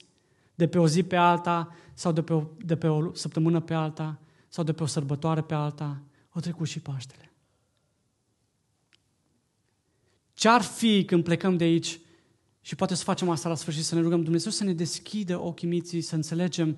de 0.55 0.67
pe 0.67 0.77
o 0.77 0.87
zi 0.87 1.03
pe 1.03 1.15
alta 1.15 1.75
sau 1.93 2.11
de 2.11 2.21
pe 2.21 2.33
o, 2.33 2.43
de 2.57 2.75
pe 2.75 2.87
o 2.87 3.13
săptămână 3.13 3.59
pe 3.59 3.73
alta 3.73 4.19
sau 4.47 4.63
de 4.63 4.73
pe 4.73 4.83
o 4.83 4.85
sărbătoare 4.85 5.41
pe 5.41 5.53
alta. 5.53 6.01
O 6.29 6.39
trecut 6.39 6.67
și 6.67 6.79
Paștele. 6.79 7.33
Ce-ar 10.33 10.61
fi 10.61 11.05
când 11.05 11.23
plecăm 11.23 11.57
de 11.57 11.63
aici 11.63 11.99
și 12.61 12.75
poate 12.75 12.95
să 12.95 13.03
facem 13.03 13.29
asta 13.29 13.49
la 13.49 13.55
sfârșit, 13.55 13.83
să 13.83 13.95
ne 13.95 14.01
rugăm 14.01 14.23
Dumnezeu 14.23 14.51
să 14.51 14.63
ne 14.63 14.73
deschidă 14.73 15.41
ochii 15.41 15.67
miții, 15.67 16.01
să 16.01 16.15
înțelegem 16.15 16.77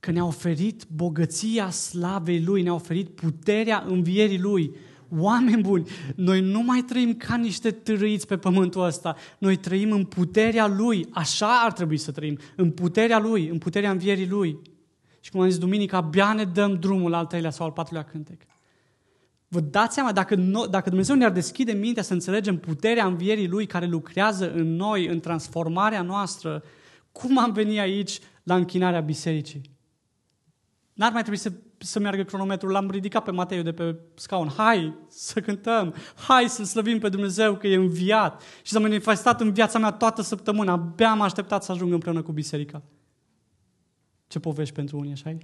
că 0.00 0.10
ne-a 0.10 0.24
oferit 0.24 0.86
bogăția 0.88 1.70
slavei 1.70 2.44
Lui, 2.44 2.62
ne-a 2.62 2.74
oferit 2.74 3.08
puterea 3.08 3.84
învierii 3.86 4.38
Lui. 4.38 4.76
Oameni 5.10 5.62
buni, 5.62 5.88
noi 6.14 6.40
nu 6.40 6.62
mai 6.62 6.80
trăim 6.80 7.14
ca 7.14 7.36
niște 7.36 7.70
târâiți 7.70 8.26
pe 8.26 8.36
pământul 8.36 8.84
ăsta. 8.84 9.16
Noi 9.38 9.56
trăim 9.56 9.92
în 9.92 10.04
puterea 10.04 10.66
Lui. 10.66 11.06
Așa 11.10 11.60
ar 11.64 11.72
trebui 11.72 11.96
să 11.96 12.12
trăim. 12.12 12.38
În 12.56 12.70
puterea 12.70 13.18
Lui, 13.18 13.48
în 13.48 13.58
puterea 13.58 13.90
învierii 13.90 14.28
Lui. 14.28 14.58
Și 15.20 15.30
cum 15.30 15.40
am 15.40 15.48
zis 15.48 15.58
duminică, 15.58 15.96
abia 15.96 16.32
ne 16.32 16.44
dăm 16.44 16.74
drumul 16.74 17.14
al 17.14 17.26
treilea 17.26 17.50
sau 17.50 17.66
al 17.66 17.72
patrulea 17.72 18.02
cântec. 18.04 18.40
Vă 19.48 19.60
dați 19.60 19.94
seama, 19.94 20.12
dacă, 20.12 20.34
no, 20.34 20.66
dacă 20.66 20.88
Dumnezeu 20.88 21.16
ne-ar 21.16 21.32
deschide 21.32 21.72
mintea 21.72 22.02
să 22.02 22.12
înțelegem 22.12 22.58
puterea 22.58 23.06
învierii 23.06 23.48
Lui 23.48 23.66
care 23.66 23.86
lucrează 23.86 24.52
în 24.52 24.74
noi, 24.74 25.06
în 25.06 25.20
transformarea 25.20 26.02
noastră, 26.02 26.62
cum 27.12 27.38
am 27.38 27.52
venit 27.52 27.78
aici 27.78 28.18
la 28.42 28.54
închinarea 28.54 29.00
bisericii? 29.00 29.60
N-ar 30.92 31.12
mai 31.12 31.20
trebui 31.20 31.38
să, 31.38 31.52
să 31.78 31.98
meargă 31.98 32.22
cronometrul, 32.22 32.70
l-am 32.70 32.90
ridicat 32.90 33.24
pe 33.24 33.30
Matei 33.30 33.62
de 33.62 33.72
pe 33.72 33.96
scaun. 34.14 34.48
Hai 34.48 34.94
să 35.08 35.40
cântăm, 35.40 35.94
hai 36.14 36.48
să 36.48 36.64
slăvim 36.64 36.98
pe 36.98 37.08
Dumnezeu 37.08 37.56
că 37.56 37.66
e 37.66 37.76
înviat 37.76 38.42
și 38.62 38.72
s-a 38.72 38.78
manifestat 38.78 39.40
în 39.40 39.52
viața 39.52 39.78
mea 39.78 39.92
toată 39.92 40.22
săptămâna. 40.22 40.72
Abia 40.72 41.10
am 41.10 41.20
așteptat 41.20 41.64
să 41.64 41.72
ajung 41.72 41.92
împreună 41.92 42.22
cu 42.22 42.32
biserica. 42.32 42.82
Ce 44.26 44.38
povești 44.38 44.74
pentru 44.74 44.98
unii, 44.98 45.12
așa 45.12 45.36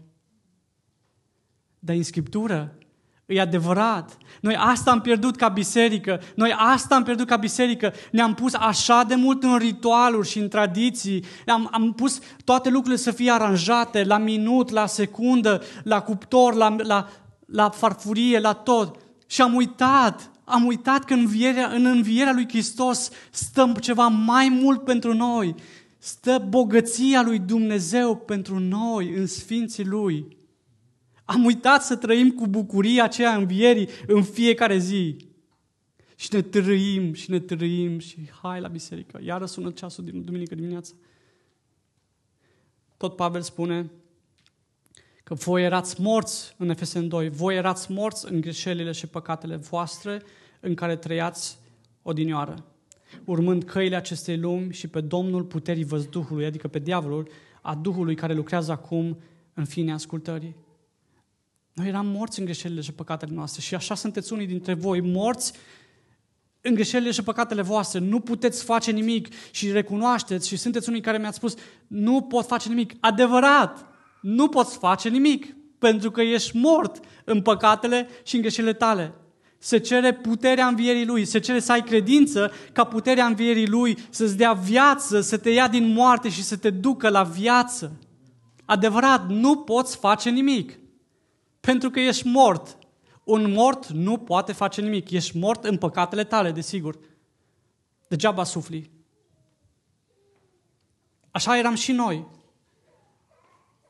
Dar 1.79 1.97
în 1.97 2.03
Scriptură 2.03 2.79
E 3.27 3.41
adevărat. 3.41 4.17
Noi 4.41 4.57
asta 4.59 4.91
am 4.91 5.01
pierdut 5.01 5.37
ca 5.37 5.49
biserică. 5.49 6.21
Noi 6.35 6.55
asta 6.57 6.95
am 6.95 7.03
pierdut 7.03 7.27
ca 7.27 7.37
biserică. 7.37 7.93
Ne-am 8.11 8.35
pus 8.35 8.55
așa 8.55 9.05
de 9.09 9.15
mult 9.15 9.43
în 9.43 9.59
ritualuri 9.59 10.29
și 10.29 10.39
în 10.39 10.49
tradiții. 10.49 11.25
Am, 11.47 11.69
am 11.73 11.93
pus 11.93 12.19
toate 12.45 12.69
lucrurile 12.69 13.01
să 13.01 13.11
fie 13.11 13.31
aranjate 13.31 14.05
la 14.05 14.19
minut, 14.19 14.71
la 14.71 14.87
secundă, 14.87 15.63
la 15.83 16.01
cuptor, 16.01 16.55
la, 16.55 16.77
la, 16.79 17.09
la 17.47 17.71
farfurie, 17.71 18.39
la 18.39 18.53
tot. 18.53 18.97
Și 19.27 19.43
am 19.43 19.55
uitat. 19.55 20.31
Am 20.45 20.65
uitat 20.65 21.05
că 21.05 21.13
în 21.13 21.19
învierea, 21.19 21.69
în 21.69 21.85
învierea 21.85 22.33
lui 22.33 22.49
Hristos 22.49 23.11
stă 23.31 23.73
ceva 23.81 24.07
mai 24.07 24.49
mult 24.49 24.85
pentru 24.85 25.15
noi. 25.15 25.55
Stă 25.99 26.47
bogăția 26.49 27.23
lui 27.23 27.39
Dumnezeu 27.39 28.17
pentru 28.17 28.59
noi 28.59 29.13
în 29.17 29.27
sfinții 29.27 29.85
lui. 29.85 30.41
Am 31.25 31.45
uitat 31.45 31.83
să 31.83 31.97
trăim 31.97 32.31
cu 32.31 32.47
bucuria 32.47 33.05
aceea 33.05 33.35
învierii 33.35 33.89
în 34.07 34.23
fiecare 34.23 34.79
zi. 34.79 35.17
Și 36.17 36.29
ne 36.33 36.43
trăim 36.43 37.13
și 37.13 37.31
ne 37.31 37.41
trăim 37.41 37.99
și 37.99 38.31
hai 38.43 38.61
la 38.61 38.69
biserică. 38.69 39.21
Iară 39.23 39.47
sună 39.47 39.71
ceasul 39.71 40.05
din 40.05 40.25
duminică 40.25 40.55
dimineața. 40.55 40.95
Tot 42.97 43.17
Pavel 43.17 43.41
spune 43.41 43.91
că 45.25 45.35
voi 45.35 45.65
erați 45.65 46.01
morți 46.01 46.55
în 46.59 46.69
Efesen 46.69 47.09
2, 47.09 47.29
voi 47.29 47.57
erați 47.57 47.93
morți 47.93 48.33
în 48.33 48.41
greșelile 48.41 48.93
și 48.93 49.07
păcatele 49.07 49.57
voastre 49.57 50.23
în 50.61 50.75
care 50.75 50.97
trăiați 50.97 51.59
odinioară, 52.03 52.65
urmând 53.25 53.65
căile 53.65 53.97
acestei 53.97 54.39
lumi 54.39 54.73
și 54.73 54.89
pe 54.89 55.01
Domnul 55.01 55.45
puterii 55.45 55.85
văzduhului, 55.85 56.45
adică 56.45 56.69
pe 56.69 56.79
diavolul, 56.79 57.29
a 57.63 57.75
Duhului 57.75 58.15
care 58.15 58.35
lucrează 58.35 58.73
acum 58.73 59.19
în 59.55 59.65
fine 59.65 59.93
ascultării. 59.93 60.57
Noi 61.73 61.87
eram 61.89 62.07
morți 62.07 62.39
în 62.39 62.45
greșelile 62.45 62.81
și 62.81 62.93
păcatele 62.93 63.35
noastre 63.35 63.61
și 63.61 63.75
așa 63.75 63.95
sunteți 63.95 64.33
unii 64.33 64.47
dintre 64.47 64.75
voi, 64.75 65.01
morți 65.01 65.53
în 66.61 66.75
greșelile 66.75 67.11
și 67.11 67.23
păcatele 67.23 67.63
voastre. 67.63 67.99
Nu 67.99 68.21
puteți 68.21 68.65
face 68.65 68.91
nimic 68.91 69.29
și 69.51 69.73
recunoașteți 69.73 70.49
și 70.49 70.57
sunteți 70.57 70.89
unii 70.89 71.01
care 71.01 71.19
mi-ați 71.19 71.37
spus 71.37 71.55
nu 71.87 72.21
pot 72.21 72.47
face 72.47 72.69
nimic. 72.69 72.93
Adevărat, 73.01 73.87
nu 74.21 74.49
poți 74.49 74.77
face 74.77 75.09
nimic 75.09 75.57
pentru 75.79 76.11
că 76.11 76.21
ești 76.21 76.57
mort 76.57 77.05
în 77.25 77.43
păcatele 77.43 78.09
și 78.23 78.35
în 78.35 78.41
greșelile 78.41 78.73
tale. 78.73 79.15
Se 79.59 79.79
cere 79.79 80.13
puterea 80.15 80.67
învierii 80.67 81.07
Lui, 81.07 81.25
se 81.25 81.39
cere 81.39 81.61
să 81.61 81.73
ai 81.73 81.83
credință 81.83 82.53
ca 82.73 82.85
puterea 82.85 83.27
învierii 83.27 83.69
Lui 83.69 83.99
să-ți 84.11 84.37
dea 84.37 84.53
viață, 84.53 85.21
să 85.21 85.37
te 85.37 85.51
ia 85.51 85.69
din 85.69 85.93
moarte 85.93 86.29
și 86.29 86.43
să 86.43 86.57
te 86.57 86.71
ducă 86.71 87.09
la 87.09 87.23
viață. 87.23 87.93
Adevărat, 88.65 89.29
nu 89.29 89.57
poți 89.57 89.97
face 89.97 90.31
nimic. 90.31 90.79
Pentru 91.67 91.91
că 91.91 92.01
ești 92.01 92.27
mort. 92.27 92.79
Un 93.25 93.53
mort 93.53 93.89
nu 93.89 94.19
poate 94.19 94.53
face 94.53 94.81
nimic. 94.81 95.11
Ești 95.11 95.39
mort 95.39 95.65
în 95.65 95.77
păcatele 95.77 96.25
tale, 96.25 96.51
desigur. 96.51 96.99
Degeaba 98.09 98.45
sufli. 98.45 98.91
Așa 101.31 101.59
eram 101.59 101.75
și 101.75 101.93
noi. 101.93 102.27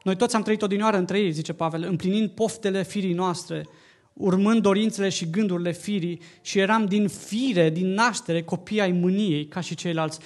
Noi 0.02 0.16
toți 0.16 0.37
am 0.37 0.42
trăit 0.42 0.62
odinioară 0.62 0.96
între 0.96 1.20
ei, 1.20 1.32
zice 1.32 1.52
Pavel, 1.52 1.82
împlinind 1.82 2.30
poftele 2.30 2.82
firii 2.82 3.12
noastre, 3.12 3.66
urmând 4.12 4.62
dorințele 4.62 5.08
și 5.08 5.30
gândurile 5.30 5.72
firii 5.72 6.20
și 6.40 6.58
eram 6.58 6.87
din 6.87 7.08
fire, 7.08 7.70
din 7.70 7.87
naștere, 7.87 8.42
copii 8.42 8.80
ai 8.80 8.92
mâniei, 8.92 9.46
ca 9.46 9.61
și 9.61 9.74
ceilalți. 9.74 10.18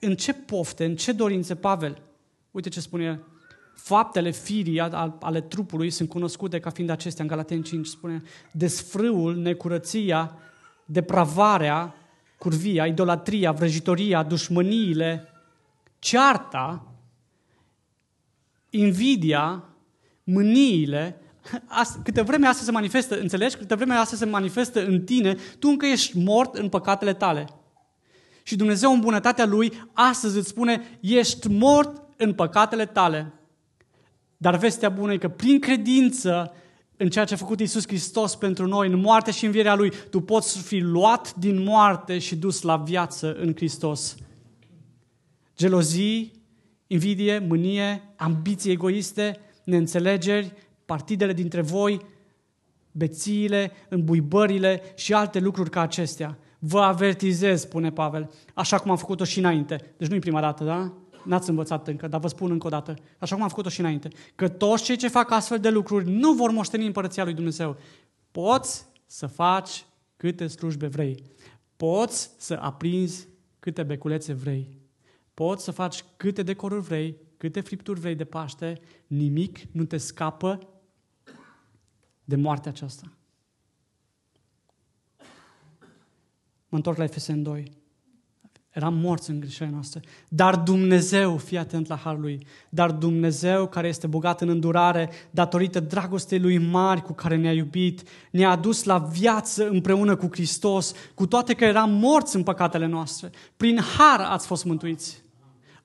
în 0.00 0.16
ce 0.16 0.32
pofte, 0.32 0.84
în 0.84 0.96
ce 0.96 1.12
dorințe 1.12 1.54
Pavel? 1.54 2.02
Uite 2.50 2.68
ce 2.68 2.80
spune 2.80 3.04
el. 3.04 3.29
Faptele 3.82 4.30
firii 4.30 4.80
ale 5.20 5.40
trupului 5.40 5.90
sunt 5.90 6.08
cunoscute 6.08 6.60
ca 6.60 6.70
fiind 6.70 6.90
acestea. 6.90 7.24
În 7.24 7.30
Galaten 7.30 7.62
5 7.62 7.86
spune 7.86 8.22
desfrâul, 8.52 9.36
necurăția, 9.36 10.38
depravarea, 10.84 11.94
curvia, 12.38 12.86
idolatria, 12.86 13.52
vrăjitoria, 13.52 14.22
dușmăniile, 14.22 15.28
cearta, 15.98 16.86
invidia, 18.70 19.64
mâniile, 20.24 21.20
câte 22.02 22.22
vreme 22.22 22.46
asta 22.46 22.64
se 22.64 22.70
manifestă, 22.70 23.20
înțelegi? 23.20 23.56
Câte 23.56 23.74
vreme 23.74 23.94
asta 23.94 24.16
se 24.16 24.24
manifestă 24.24 24.84
în 24.84 25.04
tine, 25.04 25.36
tu 25.58 25.68
încă 25.68 25.86
ești 25.86 26.18
mort 26.18 26.54
în 26.54 26.68
păcatele 26.68 27.14
tale. 27.14 27.46
Și 28.42 28.56
Dumnezeu 28.56 28.92
în 28.92 29.00
bunătatea 29.00 29.46
Lui 29.46 29.88
astăzi 29.92 30.38
îți 30.38 30.48
spune, 30.48 30.98
ești 31.00 31.48
mort 31.48 32.02
în 32.16 32.34
păcatele 32.34 32.86
tale. 32.86 33.34
Dar 34.42 34.56
vestea 34.56 34.88
bună 34.88 35.12
e 35.12 35.18
că 35.18 35.28
prin 35.28 35.58
credință 35.58 36.54
în 36.96 37.08
ceea 37.08 37.24
ce 37.24 37.34
a 37.34 37.36
făcut 37.36 37.60
Isus 37.60 37.86
Hristos 37.86 38.36
pentru 38.36 38.66
noi, 38.66 38.88
în 38.88 39.00
moarte 39.00 39.30
și 39.30 39.44
învierea 39.44 39.74
Lui, 39.74 39.92
tu 40.10 40.20
poți 40.20 40.58
fi 40.58 40.78
luat 40.78 41.34
din 41.34 41.62
moarte 41.62 42.18
și 42.18 42.36
dus 42.36 42.62
la 42.62 42.76
viață 42.76 43.34
în 43.34 43.52
Hristos. 43.54 44.16
Gelozii, 45.56 46.32
invidie, 46.86 47.38
mânie, 47.38 48.02
ambiții 48.16 48.70
egoiste, 48.70 49.40
neînțelegeri, 49.64 50.52
partidele 50.84 51.32
dintre 51.32 51.60
voi, 51.60 52.00
bețiile, 52.92 53.72
îmbuibările 53.88 54.82
și 54.94 55.12
alte 55.12 55.38
lucruri 55.38 55.70
ca 55.70 55.80
acestea. 55.80 56.38
Vă 56.58 56.80
avertizez, 56.80 57.60
spune 57.60 57.90
Pavel, 57.90 58.30
așa 58.54 58.78
cum 58.78 58.90
am 58.90 58.96
făcut-o 58.96 59.24
și 59.24 59.38
înainte. 59.38 59.94
Deci 59.96 60.08
nu 60.08 60.14
e 60.14 60.18
prima 60.18 60.40
dată, 60.40 60.64
da? 60.64 60.92
N-ați 61.24 61.48
învățat 61.48 61.88
încă, 61.88 62.08
dar 62.08 62.20
vă 62.20 62.28
spun 62.28 62.50
încă 62.50 62.66
o 62.66 62.70
dată, 62.70 62.94
așa 63.18 63.34
cum 63.34 63.42
am 63.42 63.48
făcut-o 63.48 63.68
și 63.68 63.80
înainte, 63.80 64.08
că 64.34 64.48
toți 64.48 64.82
cei 64.82 64.96
ce 64.96 65.08
fac 65.08 65.30
astfel 65.30 65.58
de 65.58 65.70
lucruri 65.70 66.10
nu 66.10 66.32
vor 66.32 66.50
moșteni 66.50 66.86
împărăția 66.86 67.24
lui 67.24 67.34
Dumnezeu. 67.34 67.76
Poți 68.30 68.86
să 69.06 69.26
faci 69.26 69.84
câte 70.16 70.46
slujbe 70.46 70.86
vrei. 70.86 71.22
Poți 71.76 72.30
să 72.36 72.58
aprinzi 72.60 73.28
câte 73.58 73.82
beculețe 73.82 74.32
vrei. 74.32 74.78
Poți 75.34 75.64
să 75.64 75.70
faci 75.70 76.04
câte 76.16 76.42
decoruri 76.42 76.82
vrei, 76.82 77.16
câte 77.36 77.60
fripturi 77.60 78.00
vrei 78.00 78.14
de 78.14 78.24
Paște, 78.24 78.80
nimic 79.06 79.58
nu 79.72 79.84
te 79.84 79.96
scapă 79.96 80.58
de 82.24 82.36
moartea 82.36 82.70
aceasta. 82.70 83.12
Mă 86.68 86.76
întorc 86.76 86.96
la 86.96 87.04
Efesen 87.04 87.42
2. 87.42 87.79
Eram 88.70 88.94
morți 88.94 89.30
în 89.30 89.40
greșelile 89.40 89.74
noastre. 89.74 90.00
Dar 90.28 90.56
Dumnezeu, 90.56 91.36
fii 91.36 91.58
atent 91.58 91.88
la 91.88 91.96
harul 91.96 92.20
lui, 92.20 92.46
dar 92.68 92.90
Dumnezeu 92.90 93.66
care 93.66 93.88
este 93.88 94.06
bogat 94.06 94.40
în 94.40 94.48
îndurare, 94.48 95.10
datorită 95.30 95.80
dragostei 95.80 96.38
lui 96.38 96.58
mari 96.58 97.02
cu 97.02 97.12
care 97.12 97.36
ne-a 97.36 97.52
iubit, 97.52 98.02
ne-a 98.30 98.50
adus 98.50 98.84
la 98.84 98.98
viață 98.98 99.68
împreună 99.68 100.16
cu 100.16 100.28
Hristos, 100.30 100.92
cu 101.14 101.26
toate 101.26 101.54
că 101.54 101.64
eram 101.64 101.90
morți 101.90 102.36
în 102.36 102.42
păcatele 102.42 102.86
noastre. 102.86 103.30
Prin 103.56 103.80
har 103.96 104.20
ați 104.20 104.46
fost 104.46 104.64
mântuiți. 104.64 105.22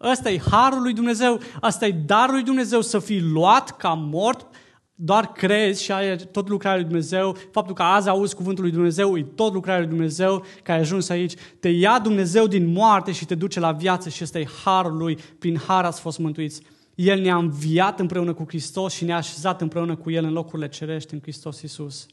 Ăsta 0.02 0.30
e 0.30 0.42
harul 0.52 0.82
lui 0.82 0.94
Dumnezeu, 0.94 1.40
asta 1.62 1.86
e 1.86 1.92
darul 1.92 2.34
lui 2.34 2.44
Dumnezeu 2.44 2.82
să 2.82 3.00
fii 3.00 3.22
luat 3.22 3.78
ca 3.78 3.94
mort 3.94 4.48
doar 4.96 5.32
crezi 5.32 5.84
și 5.84 5.92
ai 5.92 6.18
tot 6.18 6.50
lucrarea 6.50 6.80
lui 6.80 6.88
Dumnezeu, 6.88 7.38
faptul 7.52 7.74
că 7.74 7.82
azi 7.82 8.10
auzi 8.10 8.36
cuvântul 8.36 8.64
lui 8.64 8.74
Dumnezeu, 8.74 9.18
e 9.18 9.24
tot 9.24 9.54
lucrarea 9.54 9.82
lui 9.82 9.90
Dumnezeu 9.90 10.44
care 10.64 10.78
ai 10.78 10.84
ajuns 10.84 11.10
aici, 11.10 11.34
te 11.60 11.70
ia 11.70 12.00
Dumnezeu 12.00 12.48
din 12.48 12.72
moarte 12.72 13.12
și 13.12 13.26
te 13.26 13.36
duce 13.36 13.60
la 13.60 13.72
viață 13.72 14.10
și 14.10 14.24
ăsta 14.24 14.40
e 14.40 14.48
harul 14.64 14.98
lui, 14.98 15.18
prin 15.40 15.58
har 15.58 15.86
ați 15.86 16.02
fost 16.02 16.20
mântuiți. 16.20 16.62
El 16.96 17.22
ne-a 17.22 17.36
înviat 17.36 18.00
împreună 18.00 18.34
cu 18.34 18.44
Hristos 18.48 18.94
și 18.94 19.06
ne-a 19.06 19.16
așezat 19.16 19.62
împreună 19.62 19.96
cu 19.96 20.12
El 20.12 20.24
în 20.24 20.34
locurile 20.34 20.68
cerești 20.68 21.14
în 21.14 21.20
Hristos 21.22 21.62
Iisus. 21.62 22.06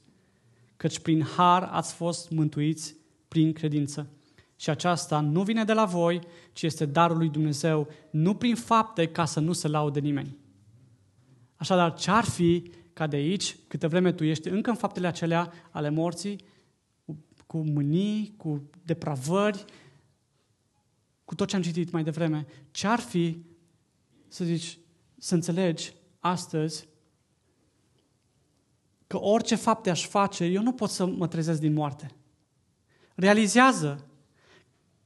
Căci 0.77 0.99
prin 0.99 1.27
har 1.37 1.69
ați 1.73 1.95
fost 1.95 2.31
mântuiți 2.31 2.97
prin 3.29 3.53
credință. 3.53 4.11
Și 4.57 4.71
aceasta 4.71 5.21
nu 5.21 5.43
vine 5.43 5.65
de 5.65 5.73
la 5.73 5.85
voi, 5.85 6.21
ci 6.53 6.63
este 6.63 6.87
darul 6.87 7.17
lui 7.17 7.29
Dumnezeu, 7.29 7.89
nu 8.11 8.35
prin 8.35 8.55
fapte 8.55 9.07
ca 9.07 9.25
să 9.25 9.41
nu 9.41 9.53
se 9.53 9.69
laude 9.69 10.01
nimeni. 10.01 10.37
Așadar, 11.63 11.95
ce-ar 11.95 12.25
fi 12.25 12.71
ca 12.93 13.07
de 13.07 13.17
aici, 13.17 13.57
câte 13.69 13.87
vreme 13.87 14.13
tu 14.13 14.25
ești 14.25 14.49
încă 14.49 14.71
în 14.71 14.77
faptele 14.77 15.07
acelea 15.07 15.53
ale 15.71 15.89
morții, 15.89 16.45
cu, 17.05 17.25
cu 17.47 17.59
mânii, 17.59 18.35
cu 18.37 18.71
depravări, 18.85 19.65
cu 21.25 21.35
tot 21.35 21.49
ce 21.49 21.57
am 21.57 21.63
citit 21.63 21.91
mai 21.91 22.05
devreme, 22.05 22.47
ce-ar 22.71 22.99
fi 22.99 23.43
să 24.29 24.45
zici, 24.45 24.79
să 25.19 25.35
înțelegi 25.35 25.93
astăzi 26.21 26.89
că 29.07 29.21
orice 29.21 29.55
fapte 29.55 29.91
aș 29.91 30.07
face, 30.07 30.45
eu 30.45 30.63
nu 30.63 30.73
pot 30.73 30.91
să 30.91 31.07
mă 31.07 31.29
trezesc 31.29 31.61
din 31.61 31.73
moarte. 31.73 32.11
Realizează, 33.15 34.07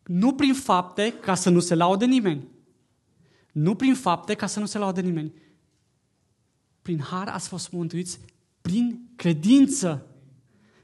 nu 0.05 0.35
prin 0.35 0.55
fapte 0.55 1.13
ca 1.21 1.35
să 1.35 1.51
nu 1.51 1.61
se 1.61 1.75
laude 1.75 2.05
nimeni. 2.05 2.49
Nu 3.53 3.75
prin 3.75 3.95
fapte 3.95 4.35
ca 4.35 4.47
să 4.47 4.61
nu 4.61 4.67
se 4.67 4.79
laude 4.79 5.01
nimeni, 5.01 5.33
prin 6.87 7.01
har 7.01 7.29
ați 7.29 7.49
fost 7.49 7.71
mântuiți 7.71 8.19
prin 8.61 9.09
credință. 9.17 10.07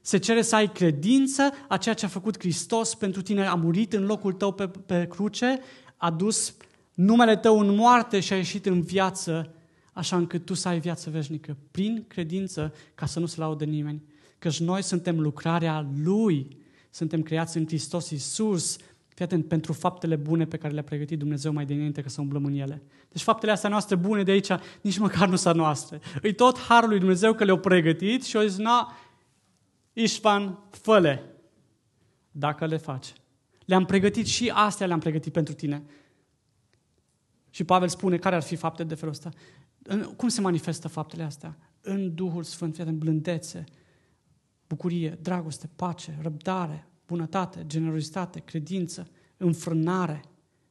Se 0.00 0.18
cere 0.18 0.42
să 0.42 0.54
ai 0.54 0.72
credință 0.72 1.50
a 1.68 1.76
ceea 1.76 1.94
ce 1.94 2.04
a 2.04 2.08
făcut 2.08 2.38
Hristos 2.38 2.94
pentru 2.94 3.22
tine. 3.22 3.46
A 3.46 3.54
murit 3.54 3.92
în 3.92 4.04
locul 4.04 4.32
tău 4.32 4.52
pe, 4.52 4.68
pe 4.68 5.06
cruce, 5.10 5.58
a 5.96 6.10
dus 6.10 6.54
numele 6.94 7.36
tău 7.36 7.58
în 7.58 7.74
moarte 7.74 8.20
și 8.20 8.32
a 8.32 8.36
ieșit 8.36 8.66
în 8.66 8.80
viață, 8.80 9.54
așa 9.92 10.16
încât 10.16 10.44
tu 10.44 10.54
să 10.54 10.68
ai 10.68 10.80
viață 10.80 11.10
veșnică. 11.10 11.56
Prin 11.70 12.04
credință, 12.08 12.74
ca 12.94 13.06
să 13.06 13.20
nu 13.20 13.26
se 13.26 13.40
laude 13.40 13.64
nimeni. 13.64 14.02
Căci 14.38 14.60
noi 14.60 14.82
suntem 14.82 15.20
lucrarea 15.20 15.86
Lui. 16.02 16.56
Suntem 16.90 17.22
creați 17.22 17.56
în 17.56 17.66
Hristos 17.66 18.10
Iisus 18.10 18.76
Fii 19.14 19.24
atent, 19.24 19.48
pentru 19.48 19.72
faptele 19.72 20.16
bune 20.16 20.46
pe 20.46 20.56
care 20.56 20.72
le-a 20.72 20.82
pregătit 20.82 21.18
Dumnezeu 21.18 21.52
mai 21.52 21.64
dinainte 21.64 22.02
ca 22.02 22.08
să 22.08 22.20
umblăm 22.20 22.44
în 22.44 22.52
ele. 22.52 22.82
Deci 23.08 23.22
faptele 23.22 23.52
astea 23.52 23.70
noastre 23.70 23.96
bune 23.96 24.22
de 24.22 24.30
aici, 24.30 24.48
nici 24.80 24.98
măcar 24.98 25.28
nu 25.28 25.36
sunt 25.36 25.54
noastre. 25.54 26.00
Îi 26.22 26.34
tot 26.34 26.58
harul 26.58 26.88
lui 26.88 26.98
Dumnezeu 26.98 27.34
că 27.34 27.44
le-au 27.44 27.58
pregătit 27.58 28.24
și 28.24 28.36
au 28.36 28.42
zis, 28.42 28.56
na, 28.56 28.96
Ișvan, 29.92 30.58
făle, 30.70 31.22
dacă 32.30 32.66
le 32.66 32.76
faci. 32.76 33.12
Le-am 33.64 33.84
pregătit 33.84 34.26
și 34.26 34.50
astea 34.54 34.86
le-am 34.86 34.98
pregătit 34.98 35.32
pentru 35.32 35.54
tine. 35.54 35.82
Și 37.50 37.64
Pavel 37.64 37.88
spune 37.88 38.16
care 38.16 38.34
ar 38.34 38.42
fi 38.42 38.56
fapte 38.56 38.84
de 38.84 38.94
felul 38.94 39.14
ăsta. 39.14 39.30
Cum 40.16 40.28
se 40.28 40.40
manifestă 40.40 40.88
faptele 40.88 41.22
astea? 41.22 41.56
În 41.80 42.14
Duhul 42.14 42.42
Sfânt, 42.42 42.74
fii 42.74 42.82
atent, 42.82 42.98
blândețe, 42.98 43.64
bucurie, 44.66 45.18
dragoste, 45.20 45.70
pace, 45.76 46.18
răbdare, 46.22 46.86
bunătate, 47.06 47.64
generozitate, 47.66 48.40
credință, 48.40 49.10
înfrânare. 49.36 50.24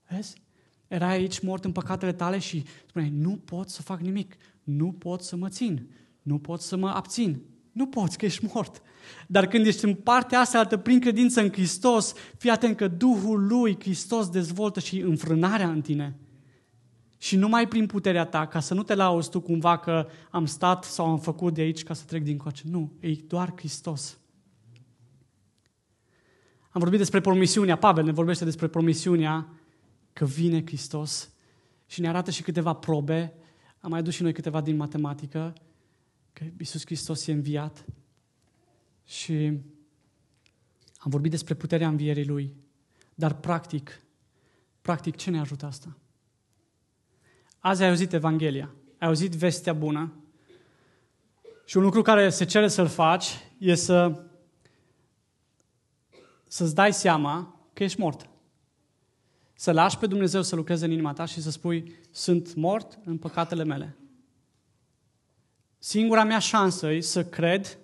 Vezi? 0.10 0.42
Era 0.88 1.08
aici 1.08 1.40
mort 1.40 1.66
în 1.66 1.72
păcatele 1.72 2.14
tale 2.14 2.40
și 2.40 2.64
spuneai, 2.88 3.12
nu 3.16 3.38
pot 3.46 3.70
să 3.70 3.82
fac 3.82 4.00
nimic, 4.00 4.36
nu 4.64 4.92
pot 4.92 5.22
să 5.22 5.36
mă 5.36 5.50
țin, 5.50 5.90
nu 6.22 6.40
pot 6.40 6.62
să 6.62 6.76
mă 6.78 6.90
abțin. 6.90 7.42
Nu 7.72 7.88
poți, 7.88 8.18
că 8.18 8.26
ești 8.26 8.46
mort. 8.54 8.82
Dar 9.28 9.48
când 9.48 9.66
ești 9.66 9.86
în 9.86 9.94
partea 9.94 10.40
asta 10.40 10.60
altă, 10.60 10.78
prin 10.78 11.00
credință 11.00 11.42
în 11.42 11.52
Hristos, 11.52 12.14
fii 12.38 12.50
atent 12.50 12.78
că 12.78 12.88
Duhul 12.88 13.48
lui, 13.48 13.78
Hristos, 13.80 14.30
dezvoltă 14.30 14.80
și 14.80 15.00
înfrânarea 15.00 15.70
în 15.70 15.82
tine. 15.82 16.16
Și 17.18 17.36
numai 17.36 17.68
prin 17.68 17.86
puterea 17.86 18.26
ta, 18.26 18.48
ca 18.48 18.60
să 18.60 18.74
nu 18.74 18.84
te 18.84 18.94
lauzi 18.94 19.30
tu 19.30 19.40
cumva 19.40 19.78
că 19.78 20.08
am 20.30 20.46
stat 20.46 20.84
sau 20.84 21.06
am 21.06 21.20
făcut 21.20 21.54
de 21.54 21.62
aici 21.62 21.84
ca 21.84 21.94
să 21.94 22.04
trec 22.06 22.24
din 22.24 22.38
coace. 22.38 22.64
Nu, 22.70 22.92
e 23.00 23.12
doar 23.28 23.54
Hristos. 23.56 24.20
Am 26.72 26.82
vorbit 26.82 26.98
despre 27.00 27.22
promisiunea, 27.22 27.76
Pavel 27.76 28.04
ne 28.04 28.12
vorbește 28.12 28.44
despre 28.44 28.68
promisiunea 28.68 29.50
că 30.14 30.26
vine 30.26 30.62
Hristos 30.66 31.32
și 31.86 32.02
ne 32.02 32.08
arată 32.08 32.32
și 32.32 32.42
câteva 32.42 32.74
probe. 32.74 33.34
Am 33.80 33.90
mai 33.90 34.00
adus 34.00 34.14
și 34.14 34.22
noi 34.22 34.34
câteva 34.34 34.62
din 34.62 34.76
matematică, 34.76 35.54
că 36.34 36.44
Iisus 36.58 36.86
Hristos 36.86 37.28
e 37.28 37.32
înviat. 37.32 37.86
Și 39.06 39.34
am 40.98 41.10
vorbit 41.10 41.32
despre 41.32 41.54
puterea 41.54 41.88
învierii 41.88 42.26
Lui. 42.26 42.54
Dar 43.16 43.34
practic, 43.34 44.02
practic 44.82 45.16
ce 45.16 45.30
ne 45.30 45.40
ajută 45.40 45.66
asta? 45.66 45.98
Azi 47.60 47.82
ai 47.82 47.90
auzit 47.90 48.14
Evanghelia, 48.14 48.74
ai 48.98 49.08
auzit 49.08 49.32
vestea 49.32 49.74
bună 49.74 50.14
și 51.66 51.78
un 51.78 51.84
lucru 51.84 52.02
care 52.02 52.30
se 52.30 52.46
cere 52.46 52.68
să-l 52.68 52.88
faci 52.88 53.28
e 53.58 53.76
să 53.76 54.24
să-ți 56.52 56.76
dai 56.76 56.94
seama 56.94 57.60
că 57.74 57.84
ești 57.84 58.00
mort. 58.00 58.30
Să 59.54 59.72
lași 59.72 59.98
pe 59.98 60.08
Dumnezeu 60.08 60.42
să 60.42 60.56
lucreze 60.56 60.86
în 60.86 60.92
inima 60.92 61.14
ta 61.14 61.26
și 61.26 61.42
să 61.42 61.52
spui, 61.52 61.96
sunt 62.12 62.56
mort 62.56 63.00
în 63.06 63.18
păcatele 63.18 63.64
mele. 63.64 63.98
Singura 65.78 66.24
mea 66.24 66.40
șansă 66.40 66.92
e 66.92 67.00
să 67.00 67.26
cred 67.26 67.78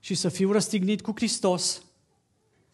și 0.00 0.14
să 0.14 0.28
fiu 0.28 0.52
răstignit 0.52 1.02
cu 1.02 1.12
Hristos, 1.14 1.82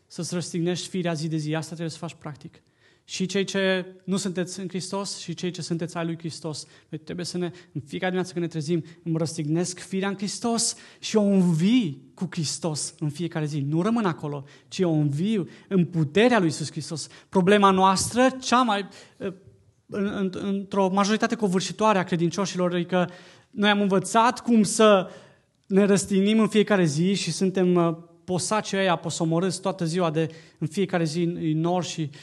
să-ți 0.07 0.35
răstignești 0.35 0.89
firea 0.89 1.13
zi 1.13 1.29
de 1.29 1.37
zi. 1.37 1.55
Asta 1.55 1.71
trebuie 1.71 1.91
să 1.91 1.99
faci 1.99 2.15
practic. 2.15 2.63
Și 3.11 3.27
cei 3.27 3.45
ce 3.45 3.87
nu 4.05 4.17
sunteți 4.17 4.61
în 4.61 4.69
Hristos 4.69 5.19
și 5.19 5.35
cei 5.35 5.51
ce 5.51 5.63
sunteți 5.63 5.97
ai 5.97 6.05
lui 6.05 6.19
Hristos. 6.19 6.67
Noi 6.89 7.01
trebuie 7.01 7.27
să 7.27 7.39
ne, 7.39 7.51
în 7.73 7.81
fiecare 7.81 8.11
dimineață 8.11 8.33
când 8.33 8.45
ne 8.45 8.51
trezim, 8.51 8.85
îmi 9.05 9.19
răstignesc 9.19 9.79
firea 9.79 10.09
în 10.09 10.17
Hristos 10.17 10.77
și 10.99 11.17
o 11.17 11.23
învii 11.23 12.11
cu 12.15 12.27
Hristos 12.31 12.95
în 12.99 13.09
fiecare 13.09 13.45
zi. 13.45 13.61
Nu 13.61 13.83
rămân 13.83 14.05
acolo, 14.05 14.45
ci 14.69 14.79
o 14.79 14.91
învii 14.91 15.49
în 15.69 15.85
puterea 15.85 16.39
lui 16.39 16.47
Iisus 16.47 16.71
Hristos. 16.71 17.09
Problema 17.29 17.71
noastră, 17.71 18.29
cea 18.41 18.63
mai, 18.63 18.89
într-o 20.31 20.89
majoritate 20.89 21.35
covârșitoare 21.35 21.99
a 21.99 22.05
credincioșilor, 22.05 22.75
e 22.75 22.85
că 22.85 23.07
noi 23.51 23.71
am 23.71 23.81
învățat 23.81 24.41
cum 24.41 24.63
să 24.63 25.11
ne 25.67 25.85
răstignim 25.85 26.41
în 26.41 26.49
fiecare 26.49 26.85
zi 26.85 27.15
și 27.15 27.33
suntem 27.33 27.75
uh, 27.75 27.97
posacii 28.25 28.79
ăia 28.79 28.97
posomorâți 28.97 29.61
toată 29.61 29.85
ziua 29.85 30.11
de 30.11 30.29
în 30.59 30.67
fiecare 30.67 31.05
zi 31.05 31.23
în 31.23 31.61
nor 31.61 31.85
și 31.85 32.01
uh, 32.01 32.19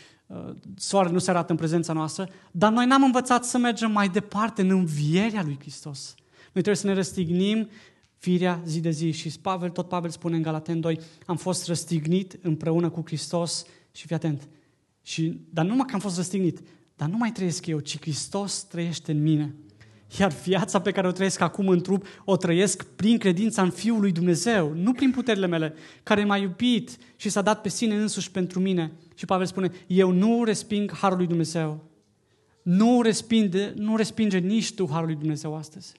soarele 0.76 1.14
nu 1.14 1.20
se 1.20 1.30
arată 1.30 1.52
în 1.52 1.58
prezența 1.58 1.94
noastră, 1.94 2.30
dar 2.52 2.72
noi 2.72 2.86
n-am 2.86 3.04
învățat 3.04 3.46
să 3.46 3.58
mergem 3.58 3.92
mai 3.92 4.10
departe 4.10 4.62
în 4.62 4.70
învierea 4.70 5.44
lui 5.44 5.58
Hristos. 5.60 6.16
Noi 6.54 6.64
trebuie 6.64 6.76
să 6.76 6.88
ne 6.88 6.94
răstignim 6.94 7.70
firea 8.18 8.62
zi 8.66 8.80
de 8.80 8.90
zi. 8.90 9.12
Și 9.12 9.40
Pavel, 9.42 9.70
tot 9.70 9.88
Pavel 9.88 10.10
spune 10.10 10.36
în 10.36 10.42
Galaten 10.42 10.80
2, 10.80 11.00
am 11.26 11.38
fost 11.38 11.68
răstignit 11.68 12.40
împreună 12.42 12.90
cu 12.90 13.02
Hristos 13.06 13.66
și 13.92 14.06
fii 14.06 14.16
atent. 14.16 14.48
Și, 15.02 15.42
dar 15.50 15.64
nu 15.64 15.70
numai 15.70 15.86
că 15.88 15.94
am 15.94 16.00
fost 16.00 16.16
răstignit, 16.16 16.60
dar 16.96 17.10
nu 17.10 17.18
mai 17.18 17.32
trăiesc 17.32 17.66
eu, 17.66 17.80
ci 17.80 18.00
Hristos 18.00 18.64
trăiește 18.64 19.12
în 19.12 19.22
mine. 19.22 19.56
Iar 20.20 20.32
viața 20.32 20.82
pe 20.82 20.92
care 20.92 21.08
o 21.08 21.12
trăiesc 21.12 21.42
acum 21.42 21.68
în 21.68 21.82
trup, 21.82 22.06
o 22.26 22.38
trăiesc 22.38 22.84
prin 22.84 23.18
credința 23.18 23.62
în 23.62 23.70
Fiul 23.70 24.00
lui 24.00 24.12
Dumnezeu, 24.12 24.74
nu 24.74 24.92
prin 24.94 25.12
puterile 25.12 25.48
mele, 25.48 25.74
care 26.04 26.26
m-a 26.26 26.38
iubit 26.38 26.98
și 27.16 27.30
s-a 27.30 27.42
dat 27.42 27.62
pe 27.62 27.70
sine 27.70 27.96
însuși 27.96 28.32
pentru 28.32 28.60
mine. 28.60 28.92
Și 29.16 29.26
Pavel 29.26 29.46
spune, 29.46 29.72
eu 29.88 30.12
nu 30.12 30.44
resping 30.44 30.92
Harul 30.92 31.18
lui 31.18 31.28
Dumnezeu. 31.28 31.84
Nu 32.62 33.02
respinge, 33.02 33.72
nu 33.76 33.96
respinge 33.96 34.38
nici 34.38 34.74
tu 34.74 34.88
Harul 34.92 35.08
lui 35.08 35.16
Dumnezeu 35.16 35.56
astăzi. 35.56 35.94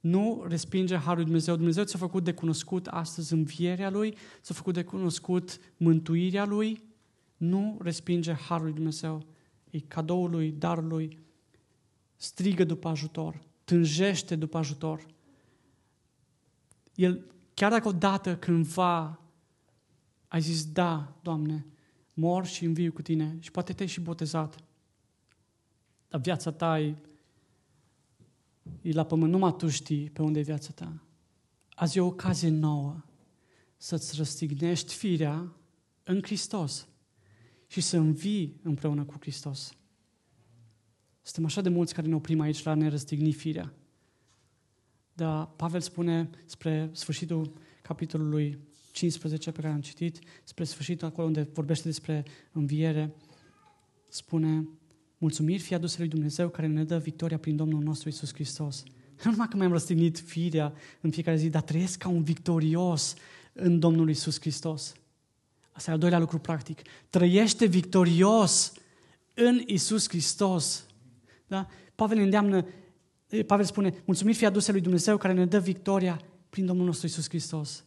Nu 0.00 0.44
respinge 0.48 0.96
Harul 0.96 1.14
lui 1.14 1.24
Dumnezeu. 1.24 1.56
Dumnezeu 1.56 1.84
ți-a 1.84 1.98
făcut 1.98 2.24
de 2.24 2.32
cunoscut 2.32 2.86
astăzi 2.86 3.32
învierea 3.32 3.90
Lui, 3.90 4.14
ți-a 4.42 4.54
făcut 4.54 4.74
de 4.74 4.82
cunoscut 4.82 5.58
mântuirea 5.76 6.44
Lui. 6.44 6.82
Nu 7.36 7.78
respinge 7.82 8.32
Harul 8.32 8.64
lui 8.64 8.74
Dumnezeu. 8.74 9.26
E 9.70 9.78
cadoul 9.78 10.30
Lui, 10.30 10.54
darul 10.58 10.86
Lui 10.86 11.18
strigă 12.20 12.64
după 12.64 12.88
ajutor, 12.88 13.42
tânjește 13.64 14.36
după 14.36 14.58
ajutor. 14.58 15.06
El, 16.94 17.24
chiar 17.54 17.70
dacă 17.70 17.88
odată 17.88 18.36
cândva 18.36 19.20
ai 20.28 20.40
zis, 20.40 20.72
da, 20.72 21.16
Doamne, 21.22 21.66
mor 22.14 22.46
și 22.46 22.64
înviu 22.64 22.92
cu 22.92 23.02
Tine 23.02 23.36
și 23.38 23.50
poate 23.50 23.72
te-ai 23.72 23.88
și 23.88 24.00
botezat, 24.00 24.56
dar 26.08 26.20
viața 26.20 26.52
ta 26.52 26.80
e, 26.80 26.96
e 28.82 28.92
la 28.92 29.04
pământ, 29.04 29.32
numai 29.32 29.56
Tu 29.56 29.68
știi 29.68 30.10
pe 30.10 30.22
unde 30.22 30.38
e 30.38 30.42
viața 30.42 30.70
ta. 30.74 31.02
Azi 31.68 31.98
e 31.98 32.00
o 32.00 32.06
ocazie 32.06 32.48
nouă 32.48 33.04
să-ți 33.76 34.16
răstignești 34.16 34.94
firea 34.94 35.52
în 36.02 36.22
Hristos 36.22 36.88
și 37.66 37.80
să 37.80 37.96
învii 37.96 38.60
împreună 38.62 39.04
cu 39.04 39.16
Hristos. 39.20 39.74
Suntem 41.22 41.44
așa 41.44 41.60
de 41.60 41.68
mulți 41.68 41.94
care 41.94 42.06
ne 42.06 42.14
oprim 42.14 42.40
aici 42.40 42.62
la 42.62 42.74
nerăstigni 42.74 43.32
firea. 43.32 43.72
Dar 45.12 45.46
Pavel 45.46 45.80
spune 45.80 46.30
spre 46.46 46.90
sfârșitul 46.92 47.52
capitolului 47.82 48.58
15 48.92 49.50
pe 49.50 49.60
care 49.60 49.72
am 49.72 49.80
citit, 49.80 50.18
spre 50.44 50.64
sfârșitul 50.64 51.06
acolo 51.06 51.26
unde 51.26 51.48
vorbește 51.52 51.88
despre 51.88 52.24
înviere, 52.52 53.14
spune 54.08 54.68
mulțumiri 55.18 55.62
fie 55.62 55.76
aduse 55.76 55.98
lui 55.98 56.08
Dumnezeu 56.08 56.48
care 56.48 56.66
ne 56.66 56.84
dă 56.84 56.98
victoria 56.98 57.38
prin 57.38 57.56
Domnul 57.56 57.82
nostru 57.82 58.08
Isus 58.08 58.32
Hristos. 58.32 58.82
Nu 59.24 59.30
numai 59.30 59.48
că 59.48 59.56
mi-am 59.56 59.72
răstignit 59.72 60.18
firea 60.18 60.72
în 61.00 61.10
fiecare 61.10 61.36
zi, 61.36 61.48
dar 61.48 61.62
trăiesc 61.62 61.98
ca 61.98 62.08
un 62.08 62.22
victorios 62.22 63.14
în 63.52 63.78
Domnul 63.78 64.10
Isus 64.10 64.40
Hristos. 64.40 64.94
Asta 65.72 65.90
e 65.90 65.92
al 65.94 66.00
doilea 66.00 66.18
lucru 66.18 66.38
practic. 66.38 66.82
Trăiește 67.10 67.66
victorios 67.66 68.72
în 69.34 69.62
Isus 69.66 70.08
Hristos. 70.08 70.86
Da? 71.50 71.66
Pavel 71.94 72.16
ne 72.16 72.22
îndeamnă, 72.22 72.66
Pavel 73.46 73.64
spune, 73.64 74.02
mulțumiri 74.04 74.36
fie 74.36 74.46
aduse 74.46 74.72
lui 74.72 74.80
Dumnezeu 74.80 75.16
care 75.16 75.32
ne 75.32 75.46
dă 75.46 75.58
victoria 75.58 76.20
prin 76.50 76.66
Domnul 76.66 76.86
nostru 76.86 77.06
Isus 77.06 77.28
Hristos. 77.28 77.82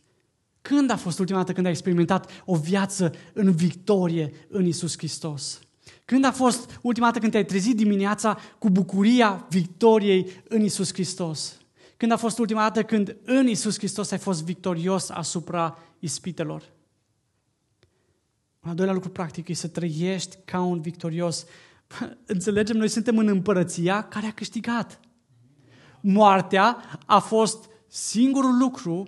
Când 0.61 0.89
a 0.89 0.95
fost 0.95 1.19
ultima 1.19 1.37
dată 1.37 1.53
când 1.53 1.65
ai 1.65 1.71
experimentat 1.71 2.43
o 2.45 2.55
viață 2.55 3.13
în 3.33 3.51
victorie 3.51 4.31
în 4.47 4.65
Isus 4.65 4.97
Hristos? 4.97 5.59
Când 6.05 6.25
a 6.25 6.31
fost 6.31 6.79
ultima 6.81 7.05
dată 7.05 7.19
când 7.19 7.31
te-ai 7.31 7.45
trezit 7.45 7.75
dimineața 7.75 8.37
cu 8.59 8.69
bucuria 8.69 9.47
victoriei 9.49 10.27
în 10.47 10.63
Isus 10.63 10.93
Hristos? 10.93 11.57
Când 11.97 12.11
a 12.11 12.17
fost 12.17 12.39
ultima 12.39 12.61
dată 12.61 12.83
când 12.83 13.17
în 13.25 13.47
Isus 13.47 13.77
Hristos 13.77 14.11
ai 14.11 14.17
fost 14.17 14.43
victorios 14.43 15.09
asupra 15.09 15.77
ispitelor? 15.99 16.63
Un 18.63 18.69
al 18.69 18.75
doilea 18.75 18.93
lucru 18.93 19.09
practic 19.09 19.47
e 19.47 19.53
să 19.53 19.67
trăiești 19.67 20.37
ca 20.45 20.61
un 20.61 20.81
victorios 20.81 21.45
Înțelegem, 22.25 22.77
noi 22.77 22.87
suntem 22.87 23.17
în 23.17 23.27
împărăția 23.27 24.01
care 24.01 24.25
a 24.25 24.33
câștigat. 24.33 24.99
Moartea 26.01 26.77
a 27.05 27.19
fost 27.19 27.69
singurul 27.87 28.57
lucru 28.57 29.07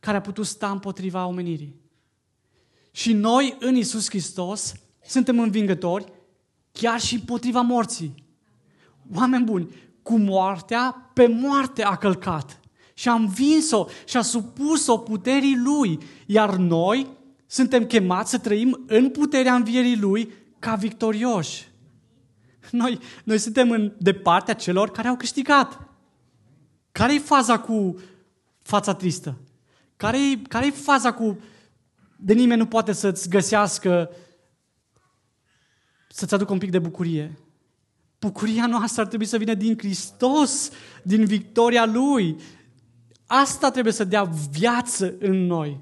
care 0.00 0.16
a 0.16 0.20
putut 0.20 0.46
sta 0.46 0.70
împotriva 0.70 1.26
omenirii. 1.26 1.80
Și 2.90 3.12
noi, 3.12 3.56
în 3.60 3.74
Isus 3.74 4.08
Hristos, 4.08 4.74
suntem 5.04 5.38
învingători 5.38 6.12
chiar 6.72 7.00
și 7.00 7.14
împotriva 7.14 7.60
morții. 7.60 8.14
Oameni 9.14 9.44
buni, 9.44 9.68
cu 10.02 10.18
moartea, 10.18 11.10
pe 11.14 11.26
moarte 11.26 11.84
a 11.84 11.96
călcat. 11.96 12.60
Și 12.94 13.08
a 13.08 13.12
învins-o 13.12 13.86
și 14.04 14.16
a 14.16 14.22
supus-o 14.22 14.98
puterii 14.98 15.56
Lui. 15.64 15.98
Iar 16.26 16.56
noi 16.56 17.06
suntem 17.46 17.86
chemați 17.86 18.30
să 18.30 18.38
trăim 18.38 18.84
în 18.86 19.10
puterea 19.10 19.54
învierii 19.54 19.98
Lui 19.98 20.32
ca 20.58 20.74
victorioși. 20.74 21.68
Noi, 22.82 22.98
noi 23.24 23.38
suntem 23.38 23.70
în, 23.70 23.92
de 23.98 24.14
partea 24.14 24.54
celor 24.54 24.90
care 24.90 25.08
au 25.08 25.16
câștigat. 25.16 25.88
Care 26.92 27.14
e 27.14 27.18
faza 27.18 27.60
cu 27.60 28.00
fața 28.62 28.94
tristă? 28.94 29.38
Care 29.96 30.30
e 30.30 30.36
care 30.48 30.70
faza 30.70 31.12
cu 31.12 31.38
de 32.16 32.32
nimeni 32.32 32.60
nu 32.60 32.66
poate 32.66 32.92
să-ți 32.92 33.28
găsească 33.28 34.10
să-ți 36.08 36.34
aducă 36.34 36.52
un 36.52 36.58
pic 36.58 36.70
de 36.70 36.78
bucurie? 36.78 37.38
Bucuria 38.20 38.66
noastră 38.66 39.00
ar 39.00 39.06
trebui 39.06 39.26
să 39.26 39.36
vină 39.38 39.54
din 39.54 39.78
Hristos, 39.78 40.70
din 41.02 41.24
victoria 41.24 41.86
Lui. 41.86 42.36
Asta 43.26 43.70
trebuie 43.70 43.92
să 43.92 44.04
dea 44.04 44.24
viață 44.50 45.16
în 45.18 45.46
noi. 45.46 45.80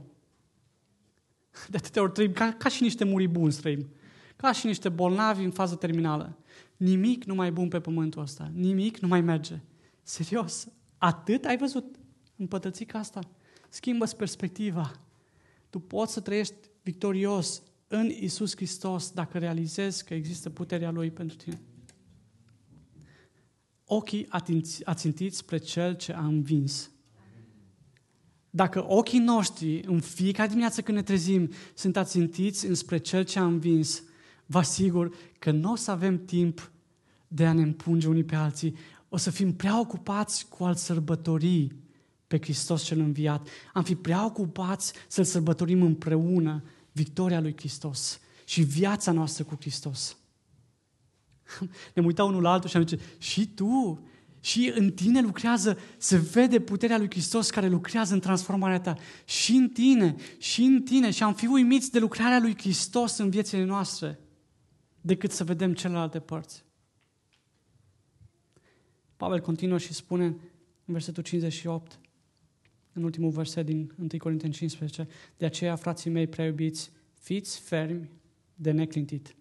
De 1.68 1.76
atâtea 1.76 2.02
ori 2.02 2.12
trăim 2.12 2.32
ca, 2.32 2.52
ca 2.52 2.68
și 2.68 2.82
niște 2.82 3.04
muribuni 3.04 3.52
trăim. 3.52 3.88
Ca 4.36 4.52
și 4.52 4.66
niște 4.66 4.88
bolnavi 4.88 5.44
în 5.44 5.50
fază 5.50 5.74
terminală. 5.74 6.38
Nimic 6.84 7.24
nu 7.24 7.34
mai 7.34 7.52
bun 7.52 7.68
pe 7.68 7.80
pământul 7.80 8.22
ăsta. 8.22 8.50
Nimic 8.54 8.98
nu 8.98 9.08
mai 9.08 9.20
merge. 9.20 9.60
Serios. 10.02 10.68
Atât 10.98 11.44
ai 11.44 11.56
văzut 11.56 11.96
împătății 12.36 12.86
ca 12.86 12.98
asta? 12.98 13.20
Schimbă-ți 13.68 14.16
perspectiva. 14.16 15.00
Tu 15.70 15.78
poți 15.78 16.12
să 16.12 16.20
trăiești 16.20 16.54
victorios 16.82 17.62
în 17.88 18.10
Isus 18.20 18.56
Hristos 18.56 19.10
dacă 19.10 19.38
realizezi 19.38 20.04
că 20.04 20.14
există 20.14 20.50
puterea 20.50 20.90
Lui 20.90 21.10
pentru 21.10 21.36
tine. 21.36 21.60
Ochii 23.84 24.28
ațintiți 24.84 25.36
spre 25.36 25.58
Cel 25.58 25.96
ce 25.96 26.12
a 26.12 26.24
învins. 26.24 26.90
Dacă 28.50 28.92
ochii 28.92 29.18
noștri 29.18 29.80
în 29.86 30.00
fiecare 30.00 30.48
dimineață 30.48 30.82
când 30.82 30.96
ne 30.96 31.02
trezim 31.02 31.50
sunt 31.74 31.96
ațintiți 31.96 32.66
înspre 32.66 32.98
Cel 32.98 33.24
ce 33.24 33.38
a 33.38 33.44
învins, 33.44 34.02
vă 34.46 34.58
asigur 34.58 35.16
că 35.38 35.50
nu 35.50 35.72
o 35.72 35.76
să 35.76 35.90
avem 35.90 36.24
timp 36.24 36.72
de 37.34 37.46
a 37.46 37.52
ne 37.52 37.62
împunge 37.62 38.08
unii 38.08 38.24
pe 38.24 38.34
alții. 38.34 38.76
O 39.08 39.16
să 39.16 39.30
fim 39.30 39.54
prea 39.54 39.80
ocupați 39.80 40.48
cu 40.48 40.64
al 40.64 40.74
sărbătorii 40.74 41.72
pe 42.26 42.38
Hristos 42.40 42.82
cel 42.82 42.98
înviat. 42.98 43.48
Am 43.72 43.82
fi 43.82 43.94
prea 43.94 44.24
ocupați 44.24 44.92
să-L 45.08 45.24
sărbătorim 45.24 45.82
împreună 45.82 46.62
victoria 46.92 47.40
lui 47.40 47.54
Hristos 47.56 48.20
și 48.44 48.62
viața 48.62 49.12
noastră 49.12 49.44
cu 49.44 49.56
Hristos. 49.60 50.16
Ne 51.94 52.02
uităm 52.04 52.26
unul 52.26 52.42
la 52.42 52.52
altul 52.52 52.68
și 52.68 52.76
am 52.76 52.86
zice, 52.86 53.02
și 53.18 53.46
tu, 53.46 54.06
și 54.40 54.72
în 54.74 54.92
tine 54.92 55.20
lucrează, 55.20 55.78
se 55.98 56.16
vede 56.16 56.60
puterea 56.60 56.98
lui 56.98 57.10
Hristos 57.10 57.50
care 57.50 57.68
lucrează 57.68 58.14
în 58.14 58.20
transformarea 58.20 58.80
ta. 58.80 58.96
Și 59.24 59.52
în 59.52 59.68
tine, 59.68 60.16
și 60.38 60.62
în 60.62 60.82
tine. 60.82 61.10
Și 61.10 61.22
am 61.22 61.34
fi 61.34 61.46
uimiți 61.46 61.90
de 61.90 61.98
lucrarea 61.98 62.38
lui 62.38 62.56
Hristos 62.58 63.18
în 63.18 63.30
viețile 63.30 63.64
noastre 63.64 64.18
decât 65.00 65.30
să 65.30 65.44
vedem 65.44 65.74
celelalte 65.74 66.18
părți. 66.18 66.64
Pavel 69.24 69.40
continuă 69.40 69.78
și 69.78 69.92
spune 69.92 70.24
în 70.24 70.38
versetul 70.84 71.22
58, 71.22 72.00
în 72.92 73.02
ultimul 73.02 73.30
verset 73.30 73.66
din 73.66 73.94
1 73.98 74.08
Corinteni 74.18 74.52
15, 74.52 75.08
de 75.36 75.44
aceea, 75.44 75.76
frații 75.76 76.10
mei 76.10 76.26
prea 76.26 76.44
iubiți, 76.44 76.90
fiți 77.12 77.60
fermi 77.60 78.10
de 78.54 78.70
neclintit. 78.70 79.36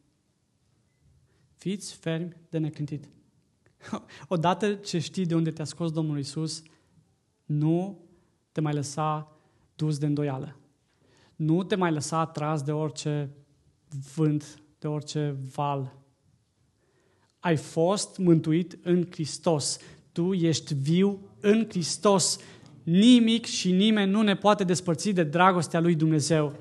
Fiți 1.56 1.96
fermi 1.96 2.36
de 2.50 2.58
neclintit. 2.58 3.10
Odată 4.28 4.74
ce 4.74 5.00
știi 5.00 5.26
de 5.26 5.36
unde 5.36 5.52
te-a 5.52 5.66
scos 5.66 5.92
Domnul 5.92 6.20
Isus, 6.20 6.64
nu 7.46 8.00
te 8.52 8.62
mai 8.62 8.74
lăsa 8.74 9.38
dus 9.76 9.98
de 9.98 10.06
îndoială. 10.06 10.60
Nu 11.36 11.64
te 11.64 11.76
mai 11.76 11.92
lăsa 11.92 12.20
atras 12.20 12.62
de 12.62 12.72
orice 12.72 13.30
vânt, 14.16 14.62
de 14.80 14.88
orice 14.88 15.36
val. 15.54 16.03
Ai 17.44 17.56
fost 17.56 18.18
mântuit 18.18 18.78
în 18.84 19.08
Hristos. 19.12 19.78
Tu 20.12 20.34
ești 20.34 20.74
viu 20.74 21.20
în 21.40 21.66
Hristos. 21.70 22.40
Nimic 22.84 23.46
și 23.46 23.72
nimeni 23.72 24.12
nu 24.12 24.22
ne 24.22 24.36
poate 24.36 24.64
despărți 24.64 25.10
de 25.10 25.24
dragostea 25.24 25.80
lui 25.80 25.96
Dumnezeu. 25.96 26.56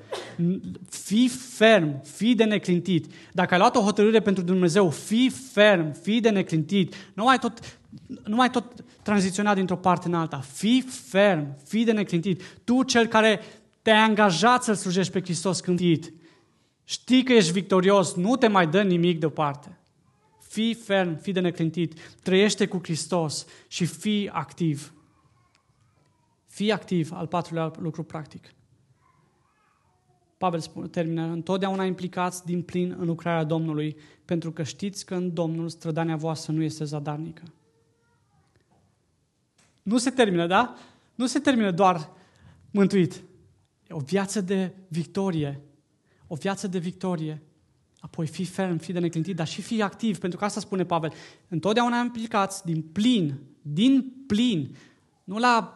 Fii 0.89 1.27
ferm, 1.27 2.03
fii 2.03 2.35
de 2.35 2.43
neclintit. 2.43 3.05
Dacă 3.31 3.53
ai 3.53 3.59
luat 3.59 3.75
o 3.75 3.81
hotărâre 3.81 4.19
pentru 4.19 4.43
Dumnezeu, 4.43 4.89
fii 4.89 5.29
ferm, 5.29 5.93
fii 6.01 6.21
de 6.21 6.29
neclintit. 6.29 6.95
Nu 7.13 7.23
mai 7.23 7.39
tot, 7.39 7.79
nu 8.25 8.35
mai 8.35 8.49
tot 8.49 8.83
tranziționa 9.01 9.53
dintr-o 9.53 9.75
parte 9.75 10.07
în 10.07 10.13
alta. 10.13 10.39
Fii 10.39 10.81
ferm, 10.81 11.57
fii 11.65 11.85
de 11.85 11.91
neclintit. 11.91 12.41
Tu, 12.63 12.83
cel 12.83 13.05
care 13.05 13.39
te-ai 13.81 13.99
angajat 13.99 14.63
să-L 14.63 14.75
slujești 14.75 15.11
pe 15.11 15.21
Hristos 15.21 15.59
cântit, 15.59 16.13
știi 16.83 17.23
că 17.23 17.33
ești 17.33 17.51
victorios, 17.51 18.15
nu 18.15 18.35
te 18.35 18.47
mai 18.47 18.67
dă 18.67 18.81
nimic 18.81 19.19
deoparte. 19.19 19.77
Fii 20.53 20.73
ferm, 20.73 21.17
fii 21.17 21.33
de 21.33 21.39
neclintit, 21.39 21.99
trăiește 22.23 22.67
cu 22.67 22.79
Hristos 22.83 23.45
și 23.67 23.85
fii 23.85 24.29
activ. 24.29 24.93
Fii 26.47 26.71
activ, 26.71 27.11
al 27.11 27.27
patrulea 27.27 27.71
lucru 27.79 28.03
practic. 28.03 28.53
Pavel 30.37 30.59
spune, 30.59 30.87
termină, 30.87 31.23
întotdeauna 31.23 31.85
implicați 31.85 32.45
din 32.45 32.61
plin 32.61 32.95
în 32.99 33.05
lucrarea 33.05 33.43
Domnului, 33.43 33.97
pentru 34.25 34.51
că 34.51 34.63
știți 34.63 35.05
că 35.05 35.15
în 35.15 35.33
Domnul 35.33 35.69
strădania 35.69 36.15
voastră 36.15 36.51
nu 36.51 36.61
este 36.61 36.83
zadarnică. 36.83 37.43
Nu 39.83 39.97
se 39.97 40.09
termină, 40.09 40.47
da? 40.47 40.75
Nu 41.15 41.25
se 41.25 41.39
termină 41.39 41.71
doar 41.71 42.09
mântuit. 42.71 43.13
E 43.87 43.93
o 43.93 43.99
viață 43.99 44.41
de 44.41 44.75
victorie. 44.87 45.61
O 46.27 46.35
viață 46.35 46.67
de 46.67 46.77
victorie. 46.77 47.41
Apoi 48.03 48.27
fii 48.27 48.45
ferm, 48.45 48.77
fii 48.77 48.93
de 48.93 48.99
neclintit, 48.99 49.35
dar 49.35 49.47
și 49.47 49.61
fii 49.61 49.81
activ, 49.81 50.17
pentru 50.17 50.39
că 50.39 50.45
asta 50.45 50.59
spune 50.59 50.85
Pavel. 50.85 51.13
Întotdeauna 51.47 51.97
implicați 51.97 52.65
din 52.65 52.81
plin, 52.81 53.39
din 53.61 54.13
plin, 54.27 54.75
nu 55.23 55.37
la 55.37 55.73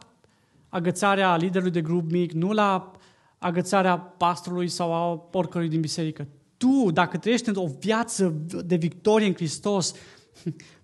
agățarea 0.70 1.36
liderului 1.36 1.72
de 1.72 1.82
grup 1.82 2.12
mic, 2.12 2.32
nu 2.32 2.52
la 2.52 2.92
agățarea 3.38 3.98
pastorului 3.98 4.68
sau 4.68 4.94
a 4.94 5.28
oricărui 5.32 5.70
din 5.70 5.82
biserică. 5.82 6.28
Tu, 6.58 6.92
dacă 6.92 7.18
trăiești 7.18 7.52
o 7.54 7.68
viață 7.80 8.34
de 8.66 8.76
victorie 8.76 9.28
în 9.28 9.34
Hristos, 9.34 9.94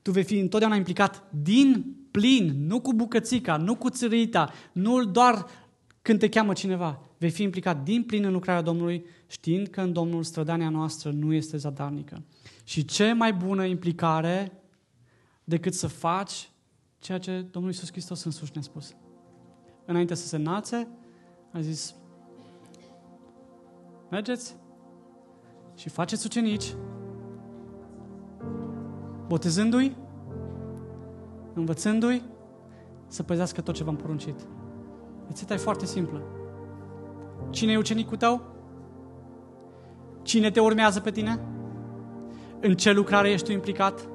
tu 0.01 0.11
vei 0.11 0.23
fi 0.23 0.39
întotdeauna 0.39 0.77
implicat 0.77 1.23
din 1.43 1.95
plin, 2.11 2.65
nu 2.67 2.79
cu 2.79 2.93
bucățica, 2.93 3.57
nu 3.57 3.75
cu 3.75 3.89
țărita, 3.89 4.51
nu 4.71 5.05
doar 5.05 5.45
când 6.01 6.19
te 6.19 6.29
cheamă 6.29 6.53
cineva. 6.53 7.01
Vei 7.23 7.31
fi 7.31 7.43
implicat 7.43 7.83
din 7.83 8.03
plin 8.03 8.23
în 8.23 8.31
lucrarea 8.31 8.61
Domnului, 8.61 9.05
știind 9.27 9.67
că 9.67 9.81
în 9.81 9.93
Domnul 9.93 10.23
strădania 10.23 10.69
noastră 10.69 11.11
nu 11.11 11.33
este 11.33 11.57
zadarnică. 11.57 12.23
Și 12.63 12.85
ce 12.85 13.13
mai 13.13 13.33
bună 13.33 13.65
implicare 13.65 14.63
decât 15.43 15.73
să 15.73 15.87
faci 15.87 16.51
ceea 16.99 17.17
ce 17.17 17.45
Domnul 17.51 17.71
Iisus 17.71 17.91
Hristos 17.91 18.23
însuși 18.23 18.51
ne-a 18.53 18.61
spus 18.61 18.95
înainte 19.85 20.13
să 20.13 20.27
se 20.27 20.35
înalțe, 20.35 20.87
a 21.51 21.59
zis, 21.59 21.95
mergeți 24.09 24.55
și 25.75 25.89
faceți 25.89 26.25
ucenici, 26.25 26.75
botezându-i, 29.27 29.95
învățându-i 31.53 32.23
să 33.07 33.23
păzească 33.23 33.61
tot 33.61 33.75
ce 33.75 33.83
v-am 33.83 33.95
poruncit. 33.95 34.47
Rețeta 35.27 35.53
e 35.53 35.57
foarte 35.57 35.85
simplă. 35.85 36.42
Cine 37.53 37.71
e 37.71 37.77
ucenicul 37.77 38.17
tău? 38.17 38.41
Cine 40.21 40.51
te 40.51 40.59
urmează 40.59 40.99
pe 40.99 41.11
tine? 41.11 41.39
În 42.59 42.75
ce 42.75 42.91
lucrare 42.91 43.31
ești 43.31 43.45
tu 43.45 43.51
implicat? 43.51 44.07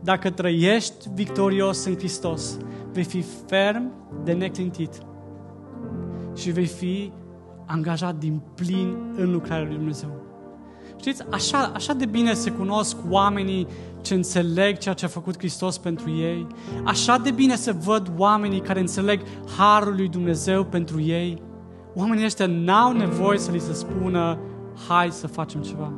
Dacă 0.00 0.30
trăiești 0.30 1.08
victorios 1.14 1.84
în 1.84 1.94
Hristos, 1.96 2.58
vei 2.92 3.04
fi 3.04 3.24
ferm 3.46 3.92
de 4.24 4.32
neclintit 4.32 5.02
și 6.34 6.50
vei 6.50 6.66
fi 6.66 7.12
angajat 7.66 8.14
din 8.14 8.42
plin 8.54 8.96
în 9.16 9.32
lucrarea 9.32 9.66
lui 9.66 9.76
Dumnezeu. 9.76 10.10
Știți, 10.96 11.24
așa, 11.30 11.70
așa 11.74 11.92
de 11.92 12.06
bine 12.06 12.32
se 12.32 12.50
cunosc 12.50 12.96
oamenii 13.08 13.66
ce 14.04 14.14
înțeleg 14.14 14.78
ceea 14.78 14.94
ce 14.94 15.04
a 15.04 15.08
făcut 15.08 15.38
Hristos 15.38 15.78
pentru 15.78 16.10
ei. 16.10 16.46
Așa 16.84 17.18
de 17.18 17.30
bine 17.30 17.54
se 17.54 17.70
văd 17.70 18.12
oamenii 18.16 18.60
care 18.60 18.80
înțeleg 18.80 19.20
harul 19.56 19.94
lui 19.94 20.08
Dumnezeu 20.08 20.64
pentru 20.64 21.00
ei. 21.00 21.42
Oamenii 21.94 22.24
ăștia 22.24 22.46
n-au 22.46 22.92
nevoie 22.92 23.38
să 23.38 23.50
li 23.50 23.58
se 23.58 23.72
spună, 23.72 24.38
hai 24.88 25.10
să 25.10 25.26
facem 25.26 25.60
ceva. 25.60 25.92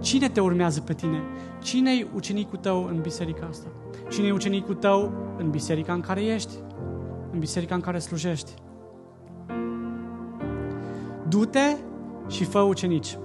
Cine 0.00 0.28
te 0.28 0.40
urmează 0.40 0.80
pe 0.80 0.92
tine? 0.92 1.22
Cine 1.62 1.90
e 1.90 2.06
ucenicul 2.14 2.58
tău 2.58 2.84
în 2.84 3.00
biserica 3.00 3.46
asta? 3.50 3.66
Cine 4.10 4.26
e 4.26 4.32
ucenicul 4.32 4.74
tău 4.74 5.12
în 5.38 5.50
biserica 5.50 5.92
în 5.92 6.00
care 6.00 6.22
ești? 6.22 6.52
În 7.32 7.38
biserica 7.38 7.74
în 7.74 7.80
care 7.80 7.98
slujești? 7.98 8.52
Du-te 11.28 11.76
și 12.28 12.44
fă 12.44 12.58
ucenici. 12.58 13.18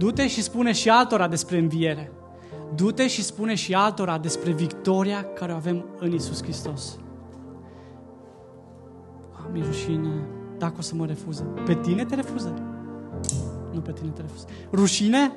Du-te 0.00 0.26
și 0.26 0.42
spune 0.42 0.72
și 0.72 0.88
altora 0.88 1.28
despre 1.28 1.58
înviere. 1.58 2.12
Du-te 2.74 3.06
și 3.06 3.22
spune 3.22 3.54
și 3.54 3.74
altora 3.74 4.18
despre 4.18 4.52
victoria 4.52 5.22
care 5.22 5.52
o 5.52 5.54
avem 5.54 5.84
în 5.98 6.12
Isus 6.12 6.42
Hristos. 6.42 6.98
Mi 9.52 9.62
rușine 9.66 10.26
dacă 10.58 10.74
o 10.78 10.80
să 10.80 10.94
mă 10.94 11.06
refuză. 11.06 11.42
Pe 11.42 11.74
tine 11.74 12.04
te 12.04 12.14
refuză. 12.14 12.54
Nu 13.72 13.80
pe 13.80 13.92
tine 13.92 14.10
te 14.10 14.20
refuză. 14.20 14.46
Rușine? 14.72 15.32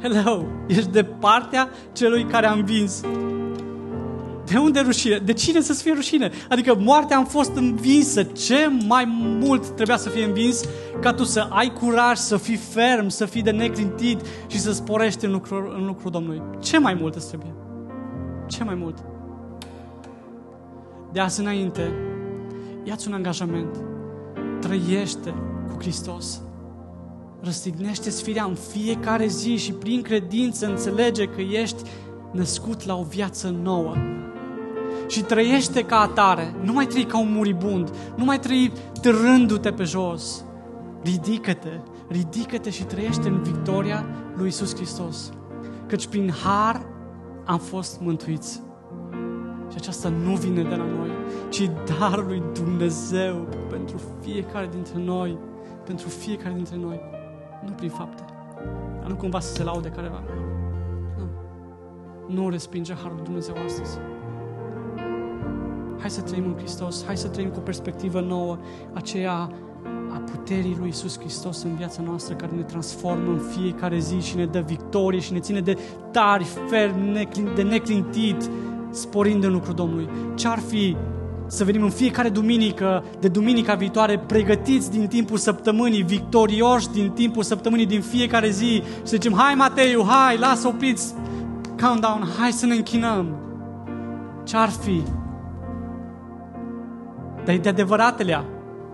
Hello! 0.00 0.44
Ești 0.66 0.90
de 0.90 1.04
partea 1.04 1.68
celui 1.92 2.24
care 2.24 2.46
a 2.46 2.52
învins. 2.52 3.02
De 4.44 4.58
unde 4.58 4.80
rușine? 4.80 5.18
De 5.18 5.32
cine 5.32 5.60
să-ți 5.60 5.82
fie 5.82 5.92
rușine? 5.92 6.30
Adică 6.48 6.76
moartea 6.78 7.16
am 7.16 7.24
fost 7.24 7.56
învinsă. 7.56 8.22
Ce 8.22 8.70
mai 8.86 9.04
mult 9.40 9.68
trebuia 9.68 9.96
să 9.96 10.08
fie 10.08 10.24
învins 10.24 10.64
ca 11.00 11.12
tu 11.12 11.24
să 11.24 11.46
ai 11.50 11.72
curaj, 11.72 12.16
să 12.16 12.36
fii 12.36 12.56
ferm, 12.56 13.08
să 13.08 13.24
fii 13.24 13.42
de 13.42 13.50
neclintit 13.50 14.20
și 14.46 14.60
să 14.60 14.72
sporești 14.72 15.24
în 15.24 15.32
lucrul, 15.32 15.74
în 15.78 15.86
lucrul 15.86 16.10
Domnului. 16.10 16.42
Ce 16.60 16.78
mai 16.78 16.94
mult 16.94 17.14
îți 17.14 17.28
trebuie? 17.28 17.54
Ce 18.46 18.64
mai 18.64 18.74
mult? 18.74 19.04
De 21.12 21.20
azi 21.20 21.40
înainte, 21.40 21.92
ia-ți 22.84 23.08
un 23.08 23.14
angajament. 23.14 23.76
Trăiește 24.60 25.34
cu 25.68 25.76
Hristos 25.78 26.40
răstignește 27.44 28.10
firea 28.10 28.44
în 28.44 28.54
fiecare 28.54 29.26
zi 29.26 29.56
și 29.56 29.72
prin 29.72 30.02
credință 30.02 30.66
înțelege 30.66 31.24
că 31.24 31.40
ești 31.40 31.82
născut 32.32 32.84
la 32.84 32.96
o 32.96 33.02
viață 33.02 33.56
nouă. 33.62 33.94
Și 35.06 35.22
trăiește 35.22 35.84
ca 35.84 36.00
atare, 36.00 36.54
nu 36.62 36.72
mai 36.72 36.86
trăi 36.86 37.04
ca 37.04 37.18
un 37.18 37.32
muribund, 37.32 37.90
nu 38.16 38.24
mai 38.24 38.38
trăi 38.38 38.72
târându-te 39.00 39.72
pe 39.72 39.84
jos. 39.84 40.44
Ridică-te, 41.02 41.80
ridică-te 42.08 42.70
și 42.70 42.84
trăiește 42.84 43.28
în 43.28 43.42
victoria 43.42 44.06
lui 44.36 44.48
Isus 44.48 44.74
Hristos. 44.74 45.32
Căci 45.86 46.06
prin 46.06 46.32
har 46.44 46.86
am 47.44 47.58
fost 47.58 48.00
mântuiți. 48.00 48.62
Și 49.70 49.76
aceasta 49.76 50.08
nu 50.08 50.34
vine 50.34 50.62
de 50.62 50.74
la 50.74 50.84
noi, 50.84 51.10
ci 51.48 51.70
darul 51.98 52.24
lui 52.26 52.42
Dumnezeu 52.52 53.48
pentru 53.70 54.00
fiecare 54.20 54.68
dintre 54.72 54.98
noi, 54.98 55.38
pentru 55.84 56.08
fiecare 56.08 56.54
dintre 56.54 56.76
noi 56.76 57.00
nu 57.64 57.70
prin 57.70 57.90
fapte. 57.90 58.24
Dar 59.00 59.08
nu 59.08 59.16
cumva 59.16 59.40
să 59.40 59.54
se 59.54 59.62
laude 59.62 59.88
careva. 59.88 60.22
Nu. 61.16 61.24
Nu 62.34 62.48
respinge 62.48 62.94
Harul 62.94 63.20
Dumnezeu 63.22 63.54
astăzi. 63.64 63.98
Hai 66.04 66.12
să 66.12 66.20
trăim 66.20 66.44
în 66.46 66.56
Hristos, 66.56 67.04
hai 67.04 67.16
să 67.16 67.28
trăim 67.28 67.48
cu 67.48 67.58
o 67.58 67.60
perspectivă 67.60 68.20
nouă, 68.20 68.58
aceea 68.92 69.50
a 70.12 70.22
puterii 70.30 70.76
lui 70.78 70.88
Isus 70.88 71.18
Hristos 71.18 71.62
în 71.62 71.74
viața 71.74 72.02
noastră, 72.02 72.34
care 72.34 72.52
ne 72.56 72.62
transformă 72.62 73.30
în 73.30 73.40
fiecare 73.56 73.98
zi 73.98 74.20
și 74.20 74.36
ne 74.36 74.46
dă 74.46 74.60
victorie 74.66 75.20
și 75.20 75.32
ne 75.32 75.38
ține 75.38 75.60
de 75.60 75.78
tari, 76.12 76.46
ferm, 76.68 77.12
de 77.54 77.62
neclintit, 77.62 78.50
sporind 78.90 79.44
în 79.44 79.52
lucrul 79.52 79.74
Domnului. 79.74 80.08
Ce-ar 80.34 80.58
fi 80.58 80.96
să 81.46 81.64
venim 81.64 81.82
în 81.82 81.90
fiecare 81.90 82.28
duminică, 82.28 83.04
de 83.20 83.28
duminica 83.28 83.74
viitoare, 83.74 84.18
pregătiți 84.18 84.90
din 84.90 85.06
timpul 85.06 85.38
săptămânii, 85.38 86.02
victorioși 86.02 86.88
din 86.88 87.10
timpul 87.10 87.42
săptămânii, 87.42 87.86
din 87.86 88.00
fiecare 88.00 88.50
zi 88.50 88.64
și 88.64 88.82
să 89.02 89.16
zicem, 89.16 89.34
hai 89.36 89.54
Mateiu, 89.54 90.04
hai, 90.06 90.36
lasă 90.36 90.68
opriți 90.68 91.14
countdown, 91.82 92.28
hai 92.38 92.52
să 92.52 92.66
ne 92.66 92.74
închinăm. 92.74 93.36
Ce-ar 94.42 94.68
fi? 94.68 95.02
Dar 97.44 97.54
e 97.54 97.58
de 97.58 97.68
adevăratele, 97.68 98.44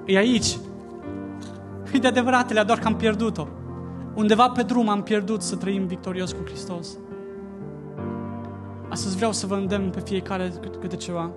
e 0.05 0.17
aici. 0.17 0.59
E 1.93 1.99
de 1.99 2.07
adevăratele, 2.07 2.63
doar 2.63 2.79
că 2.79 2.87
am 2.87 2.97
pierdut-o. 2.97 3.47
undeva 4.15 4.49
pe 4.49 4.63
drum 4.63 4.89
am 4.89 5.03
pierdut 5.03 5.43
să 5.43 5.57
trăim 5.57 5.87
victorios 5.87 6.33
cu 6.33 6.43
Hristos. 6.45 6.89
Astăzi 8.89 9.17
vreau 9.17 9.33
să 9.33 9.47
vă 9.47 9.55
îndemn 9.55 9.91
pe 9.91 10.01
fiecare 10.01 10.53
câte 10.81 10.97
ceva. 10.97 11.31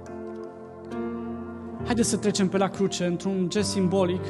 Haideți 1.85 2.09
să 2.09 2.17
trecem 2.17 2.47
pe 2.47 2.57
la 2.57 2.67
cruce 2.67 3.05
într-un 3.05 3.49
gest 3.49 3.69
simbolic 3.69 4.21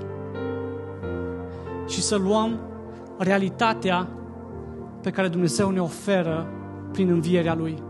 și 1.87 2.01
să 2.01 2.15
luăm 2.15 2.59
realitatea 3.17 4.07
pe 5.01 5.09
care 5.09 5.27
Dumnezeu 5.27 5.69
ne 5.69 5.81
oferă 5.81 6.47
prin 6.91 7.09
învierea 7.09 7.55
Lui. 7.55 7.83